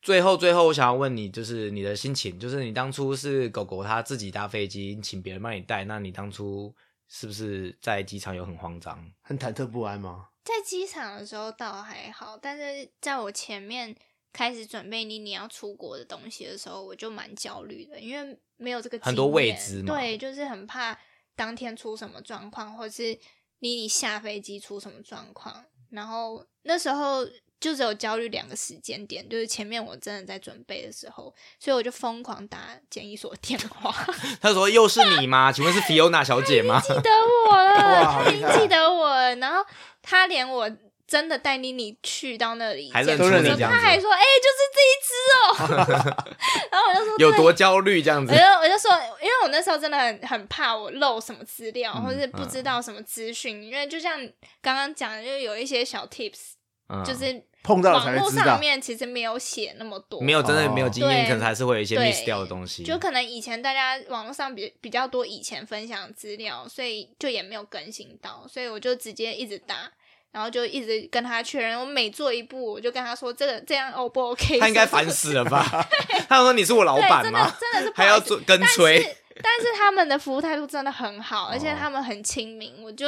[0.00, 6.72] 最后最后，我想要问你，就是你的心情，就是你当初是狗狗它自己搭飞机，请别人帮你带，那你当初
[7.08, 9.12] 是不是在机场有很慌张？
[9.22, 10.28] 很忐忑不安吗？
[10.44, 13.94] 在机场的时候倒还好，但是在我前面
[14.32, 20.98] 开始准备你你要出国的东西的时候，我就蛮焦虑的，因为没有这个很多未知嘛对，就是很怕
[21.34, 23.18] 当天出什么状况，或是
[23.58, 25.64] 你你下飞机出什么状况。
[25.90, 27.24] 然后那时候
[27.58, 32.58] 就只有焦虑两个时间点，就是前面我真的在准备的时候，所以我就疯狂打
[32.90, 33.92] 检疫所电话，
[34.40, 35.50] 他说：“又是你吗？
[35.50, 37.10] 请问是 Fiona 小姐吗？”记得
[37.48, 39.64] 我了，他已经记得我了，然后
[40.02, 40.70] 他连我
[41.06, 46.16] 真的带妮妮去到那里还见认他还说：“哎、就是这一只哦。
[46.70, 48.44] ”然后我就说：“有多焦虑这样子我就？
[48.44, 48.90] 我就说，
[49.22, 54.18] 因为我那时候真的很很怕我漏什么资料，嗯或者是不知道什么资讯，因为就像
[54.60, 56.54] 刚刚讲的，就有一些小 tips，、
[56.88, 62.82] 嗯就是碰到了网络才知道上面其实没有写那么多，没有真的没有经验，对可能还是会有一些 miss 掉的东西。
[62.84, 69.90] 就可能以前大家网络上比比较多以前分享资料，所以就也没有更新到，所以我就直接一直打。
[70.32, 74.58] 然后就一直跟他确认，我每做一步，我就跟他说这个这样 O 不 OK？
[74.60, 75.64] 他应该烦死了吧？
[76.28, 77.56] 他说：“你是我老对，真的板吗？
[77.58, 82.74] 真的是不还要做跟但催是但是他们的服务态度真的很好，而且哦他们很亲民。
[82.82, 83.06] 我就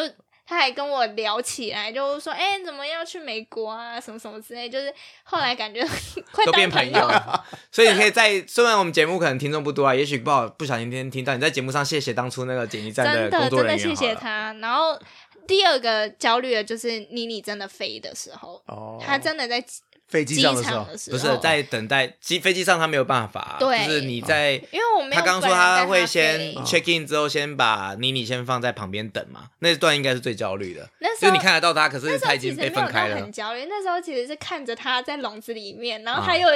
[0.48, 4.00] 他还跟我聊起来，就说：“哎、怎么要去美国啊？
[4.00, 4.90] 什么什么之类。”就是
[5.24, 5.86] 后来感觉
[6.32, 7.44] 快都变朋友友了。
[7.70, 14.08] 所以你可以在虽然我们节目可能听众不多啊，也许不好不小心听听到你在节目上谢谢当初那个剪辑站真工作的真的谢人员好了。
[14.08, 14.52] 谢他。
[14.54, 14.98] 然后
[15.46, 19.62] 第二个焦虑的就是妮妮真的飞的时候，哦，他真的在
[20.08, 23.86] 飞机机上的时候，不是在等待机飞机上，他没有办法，对。
[23.86, 24.52] 就是你在。
[24.70, 33.16] 因为我没有他刚说他会先哦 check in 之后，先把妮妮先放在旁边等嘛，那段应该是最焦虑的，那时候就你看得到他，可是他已经被分开了。
[33.16, 36.26] 很，焦虑，那时候其实是看着他在笼子里面，然后啊。
[36.26, 36.48] 他又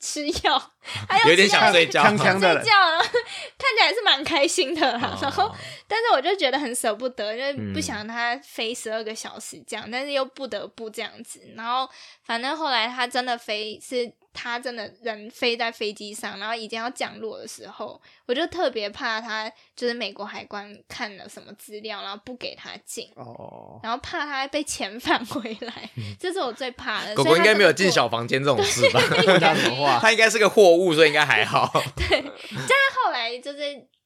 [0.00, 0.72] 吃药，
[1.06, 2.02] 还有点吃药想睡觉。
[2.02, 5.18] 锵锵的睡觉，然后看起来是蛮开心的啦。
[5.20, 11.40] 然后哦，但是我就觉得很舍不得，因为不嗯想让他飞十二个小时这样，但是又不得不这样子。
[11.54, 11.88] 然后
[12.24, 23.10] 反正后来他真的飞，是他真的人飞在飞机上，然后已经要降落的时候，我就特别怕他就是美国海关看了什么资料，然后不给他进。
[23.16, 27.14] 哦，然后怕他被遣返回来， 这是我最怕的。
[27.14, 29.00] 狗狗应该没有进小房间这种事吧？
[29.40, 29.98] 讲什么话？
[30.00, 31.70] 它应该是个货物，所以应该还好。
[31.96, 32.74] 对，但是
[33.04, 33.58] 后来就是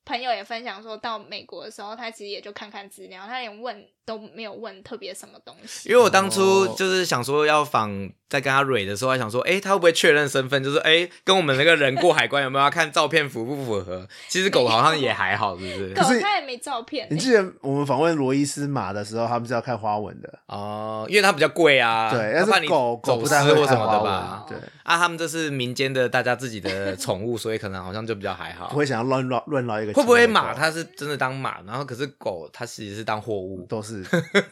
[0.04, 5.88] 朋友也分享说，到美国的时候，他其实也就看看资料，他连问都没有问特别什么东西。
[5.88, 10.62] 因为我当初哦就是想说要访，在跟他蕊的时候，还想说，哎、他会不会确认身份？
[10.62, 14.06] 就是哎、诶跟我们那个人过海关有没有要看照片符不符合？
[14.28, 15.94] 其实狗好像也还好，是不是？
[15.94, 24.46] 狗可是他也没照片、你记得我们访问罗伊斯马的时候，他们是要看花纹的，哦，因为它比较贵啊，对，要怕你但是狗狗走不什么看花纹的吧。
[24.48, 28.68] 对，啊，他们这是民间的，大家自己的宠物，所以可能好像就比较还好。
[28.68, 29.92] 不会想要乱乱乱捞一个。
[29.92, 30.52] 会不会马？
[30.52, 33.64] 它是真的当马，然后可是狗它其实是当货物？
[33.68, 33.93] 都是，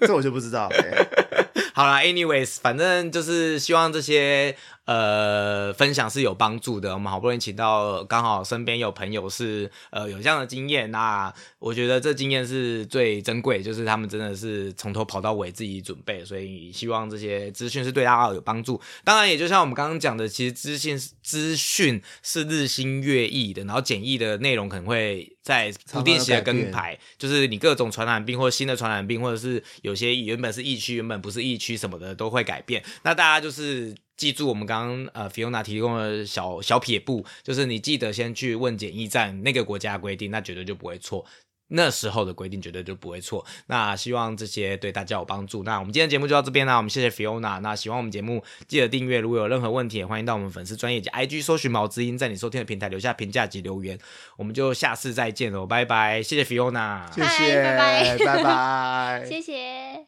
[0.01, 0.71] 这我就不知道。
[1.75, 6.95] 好啦 a n y w a y s 反正就是希望这些呃分享是有帮助的。
[6.95, 18.81] 我们好不容易请到，刚好身边有朋友是呃有这样的经验，那我觉得这经验是最珍贵，就是他们真的是从头跑到尾自己准备，所以希望这些资讯是对大家有帮助。
[19.05, 32.83] 当然，也就像我们刚刚讲的，其实资讯资讯是日新月异的，然后简易的内容可能会在不定期的更改，就是你各种传染病或新的传染病，或者是有些原本是疫区，原本不是疫区什么的都会改变。
[33.03, 41.27] 那大家就是记住我们刚刚呃 Fiona 提供的小小撇步，就是你记得先去问检疫站那个国家规定，那绝对就不会错。
[41.75, 43.45] 那时候的规定绝对就不会错。
[43.67, 45.65] 那希望这些对大家有帮助。
[45.65, 47.59] 那我们今天节目就到这边啦，我们谢谢 Fiona。
[47.59, 49.19] 那喜欢我们节目，记得订阅。
[49.19, 53.99] 如果有任何问题，也欢迎到我们粉丝专业及 IG 搜寻毛知音，在你收听的平台留下评价及留言。
[54.37, 56.23] 我们就下次再见喽，拜拜！
[56.23, 60.07] 谢谢 Fiona，谢嗨谢，拜拜拜拜 谢谢。